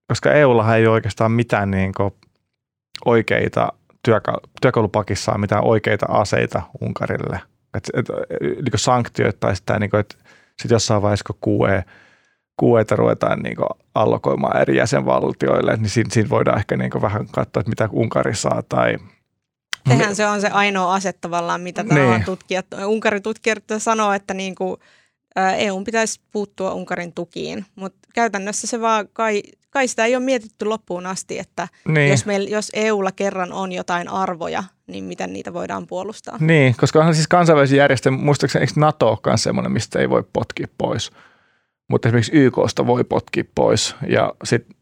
[0.08, 1.92] koska EUllahan ei ole oikeastaan mitään niin
[3.04, 3.72] oikeita
[4.60, 7.40] työkalupakissaan mitään oikeita aseita Unkarille–
[7.76, 10.16] että, että niin sanktioita tai sitä, niin kuin, että
[10.60, 11.84] sitten jossain vaiheessa, kun QE,
[12.62, 17.26] QEtä ruvetaan niin kuin allokoimaan eri jäsenvaltioille, niin siinä, siinä voidaan ehkä niin kuin vähän
[17.26, 18.96] katsoa, että mitä Unkari saa tai
[19.88, 22.24] Sehän se on se ainoa ase tavallaan, mitä niin.
[22.24, 24.76] tutkijat, Unkarin tutkijat sanoo, että niin kuin
[25.56, 29.42] EU pitäisi puuttua Unkarin tukiin, mutta käytännössä se vaan kai,
[29.76, 32.10] kai sitä ei ole mietitty loppuun asti, että niin.
[32.10, 36.36] jos, meil, jos EUlla kerran on jotain arvoja, niin miten niitä voidaan puolustaa.
[36.40, 40.66] Niin, koska onhan siis kansainvälisen järjestön, muistaakseni eikö NATO olekaan semmoinen, mistä ei voi potkia
[40.78, 41.10] pois,
[41.88, 44.76] mutta esimerkiksi YKsta voi potkia pois ja sitten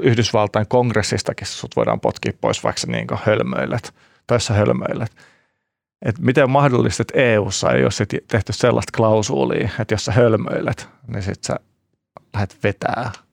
[0.00, 3.94] Yhdysvaltain kongressistakin sut voidaan potkia pois, vaikka sä niin hölmöilet
[4.26, 5.12] tai sä hölmöilet.
[6.02, 11.22] Et miten mahdollista, että EU-ssa ei ole tehty sellaista klausuulia, että jos sä hölmöilet, niin
[11.22, 11.56] sit sä
[12.34, 13.25] lähdet vetää.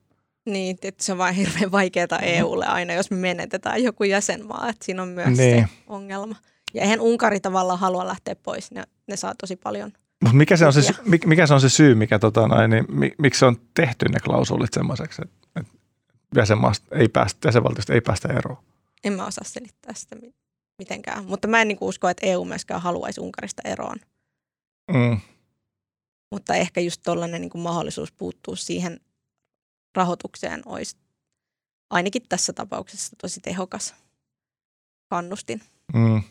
[0.46, 4.86] Niin, että se on vain hirveän vaikeaa EUlle aina, jos me menetetään joku jäsenmaa, että
[4.86, 5.68] siinä on myös niin.
[5.68, 6.36] se ongelma.
[6.74, 9.94] Ja eihän Unkari tavallaan halua lähteä pois, ne, ne saa tosi paljon
[10.32, 10.94] mikä se, on se,
[11.26, 12.86] mikä se on se syy, mikä tota noin, niin,
[13.18, 15.72] miksi se on tehty ne klausuulit semmoiseksi, että, että
[16.36, 18.58] jäsenmaasta ei päästä, jäsenvaltiosta ei päästä eroon?
[19.04, 20.16] En mä osaa selittää sitä
[20.80, 21.26] mitenkään.
[21.26, 23.98] Mutta mä en niin usko, että EU myöskään haluaisi Unkarista eroon.
[24.94, 25.20] Mm.
[26.32, 29.00] Mutta ehkä just tuollainen niin mahdollisuus puuttua siihen
[29.96, 30.98] rahoitukseen olisi
[31.90, 33.96] ainakin tässä tapauksessa tosi tehokas
[35.10, 35.62] kannustin.
[35.94, 36.24] Mm.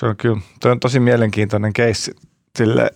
[0.00, 2.12] Se on kyllä, Tuo on tosi mielenkiintoinen keissi
[2.58, 2.90] sille,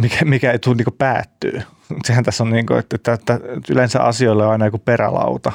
[0.00, 1.62] mikä, mikä ei tule niin päättyä.
[2.04, 3.40] Sehän tässä on niin kuin, että, että, että
[3.70, 5.52] yleensä asioilla on aina joku perälauta,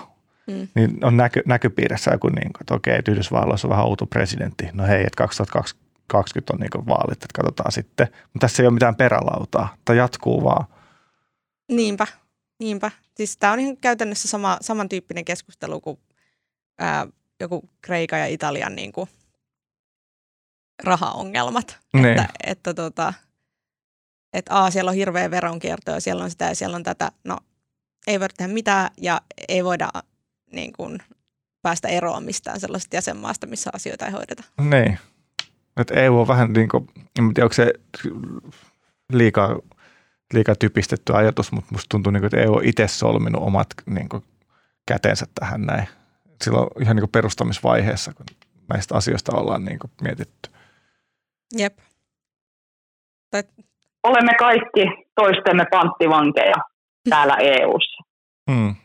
[0.48, 0.68] Mm.
[0.76, 4.70] Niin on näky, näkypiirissä joku, niin kuin, että okei, että Yhdysvalloissa on vähän outo presidentti.
[4.74, 8.08] No hei, että 2020 on niin vaalit, että katsotaan sitten.
[8.12, 9.76] Mutta tässä ei ole mitään perälautaa.
[9.86, 10.66] Tämä jatkuu vaan.
[11.72, 12.08] Niinpä,
[12.60, 12.92] niinpä.
[13.16, 16.00] Siis tämä on ihan käytännössä sama, samantyyppinen keskustelu kuin
[16.80, 17.08] ää,
[17.40, 19.10] joku Kreikan ja Italian niin kuin
[20.84, 21.80] rahaongelmat.
[21.94, 22.06] Niin.
[22.06, 23.14] Että, että tota,
[24.34, 27.12] että aa, siellä on hirveä veronkierto ja siellä on sitä ja siellä on tätä.
[27.24, 27.38] No,
[28.08, 29.90] ei voida tehdä mitään ja ei voida
[30.52, 31.00] niin kuin,
[31.62, 34.44] päästä eroon mistään sellaisesta jäsenmaasta, missä asioita ei hoideta.
[34.62, 35.00] Niin.
[35.78, 36.88] Että EU on vähän niin kuin,
[37.20, 37.74] en tiedä, onko se
[39.14, 39.60] liikaa,
[40.34, 44.10] liikaa typistetty ajatus, mutta musta tuntuu, niin kuin, että EU on itse solminut omat niin
[44.10, 44.24] kuin,
[44.88, 45.88] käteensä tähän näin.
[46.44, 48.26] Silloin ihan niin kuin perustamisvaiheessa, kun
[48.70, 50.50] näistä asioista ollaan niin kuin, mietitty.
[51.58, 51.78] Jep.
[53.32, 53.44] Tai...
[54.04, 54.82] Olemme kaikki
[55.16, 56.56] toistemme panttivankeja
[57.10, 58.04] täällä EU:ssa.
[58.52, 58.76] Hmm.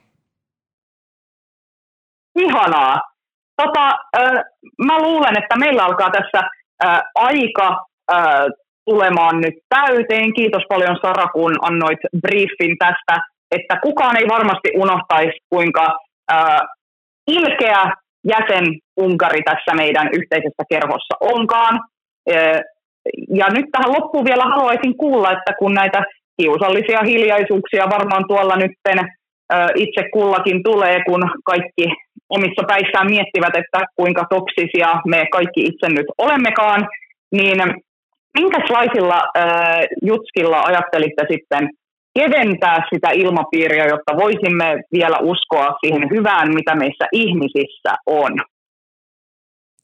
[2.38, 3.00] Ihanaa.
[3.56, 3.86] Tota,
[4.18, 4.44] äh,
[4.86, 6.50] mä luulen, että meillä alkaa tässä
[6.84, 8.46] äh, aika äh,
[8.90, 10.34] tulemaan nyt täyteen.
[10.34, 13.14] Kiitos paljon Sara, kun annoit briefin tästä,
[13.56, 15.84] että kukaan ei varmasti unohtaisi, kuinka
[16.32, 16.60] äh,
[17.26, 17.82] ilkeä
[18.34, 18.66] jäsen
[18.96, 21.80] Unkari tässä meidän yhteisessä kerhossa onkaan.
[23.40, 26.02] Ja nyt tähän loppuun vielä haluaisin kuulla, että kun näitä
[26.36, 28.98] kiusallisia hiljaisuuksia varmaan tuolla nytten
[29.74, 31.84] itse kullakin tulee, kun kaikki
[32.28, 36.88] omissa päissään miettivät, että kuinka toksisia me kaikki itse nyt olemmekaan,
[37.32, 37.58] niin
[38.38, 39.22] minkälaisilla
[40.02, 41.68] jutskilla ajattelitte sitten
[42.18, 48.32] keventää sitä ilmapiiriä, jotta voisimme vielä uskoa siihen hyvään, mitä meissä ihmisissä on?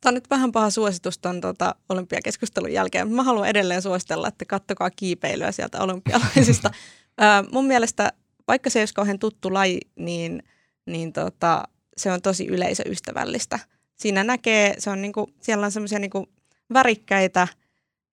[0.00, 4.28] Tämä on nyt vähän paha suositus tuon tuota, olympiakeskustelun jälkeen, mutta mä haluan edelleen suositella,
[4.28, 6.70] että kattokaa kiipeilyä sieltä olympialaisista.
[7.52, 8.12] mun mielestä,
[8.48, 10.42] vaikka se ei ole kauhean tuttu laji, niin,
[10.86, 11.62] niin tota,
[11.96, 13.58] se on tosi yleisöystävällistä.
[13.96, 16.28] Siinä näkee, se on niinku, siellä on semmoisia niinku
[16.74, 17.48] värikkäitä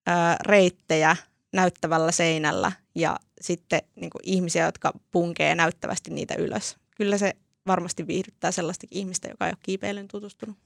[0.06, 1.16] ää, reittejä
[1.52, 6.76] näyttävällä seinällä ja sitten niinku ihmisiä, jotka punkee näyttävästi niitä ylös.
[6.96, 7.32] Kyllä se
[7.66, 10.56] varmasti viihdyttää sellaistakin ihmistä, joka ei ole kiipeilyyn tutustunut.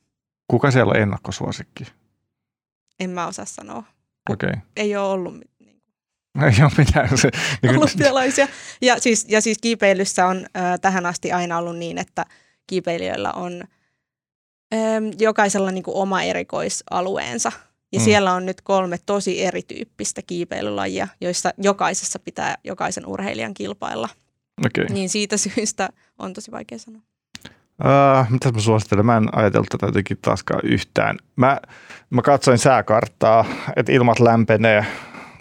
[0.48, 1.86] Kuka siellä on ennakkosuosikki?
[3.00, 3.84] En mä osaa sanoa.
[4.30, 4.48] Okei.
[4.48, 4.60] Okay.
[4.76, 5.50] Ei ole ollut niin
[6.46, 7.18] ei ole mitään.
[7.18, 7.30] Se,
[7.62, 8.48] niin olympialaisia.
[8.82, 12.26] Ja siis, ja siis kiipeilyssä on äh, tähän asti aina ollut niin, että
[12.66, 13.64] kiipeilijöillä on
[14.74, 14.78] äh,
[15.18, 17.52] jokaisella niin kuin oma erikoisalueensa.
[17.92, 18.04] Ja mm.
[18.04, 24.08] siellä on nyt kolme tosi erityyppistä kiipeilylajia, joissa jokaisessa pitää jokaisen urheilijan kilpailla.
[24.66, 24.84] Okay.
[24.94, 27.02] Niin siitä syystä on tosi vaikea sanoa.
[27.84, 29.06] Uh, mitä mä suosittelen?
[29.06, 31.16] Mä en ajatellut tätä jotenkin taaskaan yhtään.
[31.36, 31.60] Mä,
[32.10, 33.44] mä katsoin sääkarttaa,
[33.76, 34.86] että ilmat lämpenee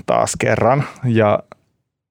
[0.06, 1.40] taas kerran ja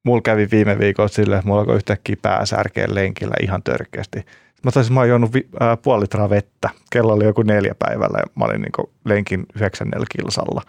[0.04, 2.44] mulla kävi viime viikolla silleen, että mulla alkoi yhtäkkiä pää
[2.86, 4.26] lenkillä ihan törkeästi.
[4.66, 6.70] Mä taisin, mä oon juonut vi, äh, puoli litraa vettä.
[6.92, 10.62] Kello oli joku neljä päivällä ja mä olin niin lenkin 94 kilsalla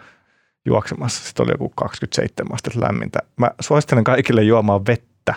[0.66, 1.24] juoksemassa.
[1.24, 3.18] Sitten oli joku 27 astetta lämmintä.
[3.36, 5.34] Mä suosittelen kaikille juomaan vettä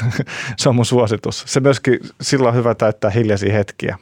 [0.60, 1.44] se on mun suositus.
[1.46, 3.96] Se myöskin sillä on hyvä täyttää hiljaisia hetkiä.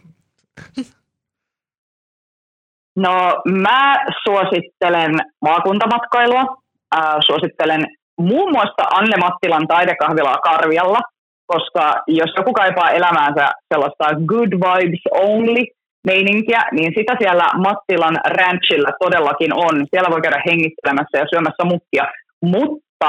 [2.97, 6.57] No mä suosittelen maakuntamatkailua.
[6.95, 7.87] Äh, suosittelen
[8.19, 10.99] muun muassa Anne Mattilan taidekahvilaa Karvialla,
[11.53, 15.63] koska jos joku kaipaa elämäänsä sellaista good vibes only
[16.11, 19.75] meininkiä, niin sitä siellä Mattilan ranchilla todellakin on.
[19.91, 22.05] Siellä voi käydä hengittelemässä ja syömässä mukkia,
[22.55, 23.09] mutta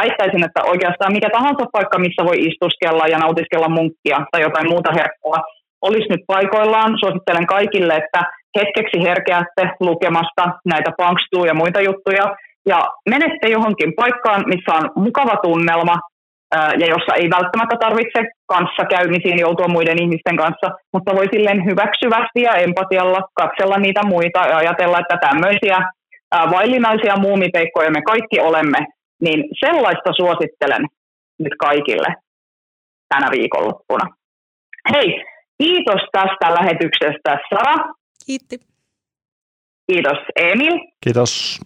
[0.00, 4.90] väittäisin, että oikeastaan mikä tahansa paikka, missä voi istuskella ja nautiskella munkkia tai jotain muuta
[4.98, 5.38] herkkua,
[5.82, 6.92] olisi nyt paikoillaan.
[7.00, 8.20] Suosittelen kaikille, että
[8.58, 12.24] hetkeksi herkeätte lukemasta näitä punkstuu ja muita juttuja
[12.66, 15.96] ja menette johonkin paikkaan, missä on mukava tunnelma
[16.52, 22.54] ja jossa ei välttämättä tarvitse kanssakäymisiin joutua muiden ihmisten kanssa, mutta voi silleen hyväksyvästi ja
[22.54, 25.78] empatialla katsella niitä muita ja ajatella, että tämmöisiä
[26.50, 28.78] vaillinaisia muumipeikkoja me kaikki olemme
[29.20, 30.86] niin sellaista suosittelen
[31.38, 32.14] nyt kaikille
[33.08, 34.14] tänä viikonloppuna.
[34.92, 35.24] Hei,
[35.58, 37.74] kiitos tästä lähetyksestä Sara.
[38.26, 38.60] Kiitti.
[39.92, 40.78] Kiitos Emil.
[41.04, 41.60] Kiitos.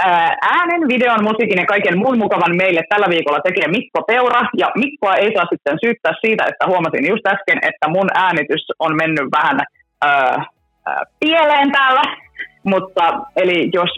[0.00, 4.40] Äänen, videon, musiikin ja kaiken muun mukavan meille tällä viikolla tekee Mikko Peura.
[4.56, 8.96] Ja Mikkoa ei saa sitten syyttää siitä, että huomasin just äsken, että mun äänitys on
[8.96, 9.60] mennyt vähän
[10.04, 10.36] äh,
[10.88, 12.02] äh, pieleen täällä.
[12.64, 13.90] Mutta eli jos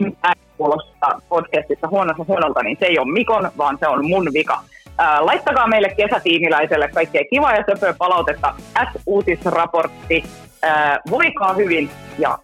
[0.56, 4.60] kuulostaa podcastissa huonossa huonolta, niin se ei ole Mikon, vaan se on mun vika.
[4.98, 10.24] Ää, laittakaa meille kesätiimiläiselle kaikkea kivaa ja söpöä palautetta at uutisraportti.
[10.62, 12.38] Ää, voikaa hyvin ja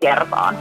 [0.00, 0.54] kertaan.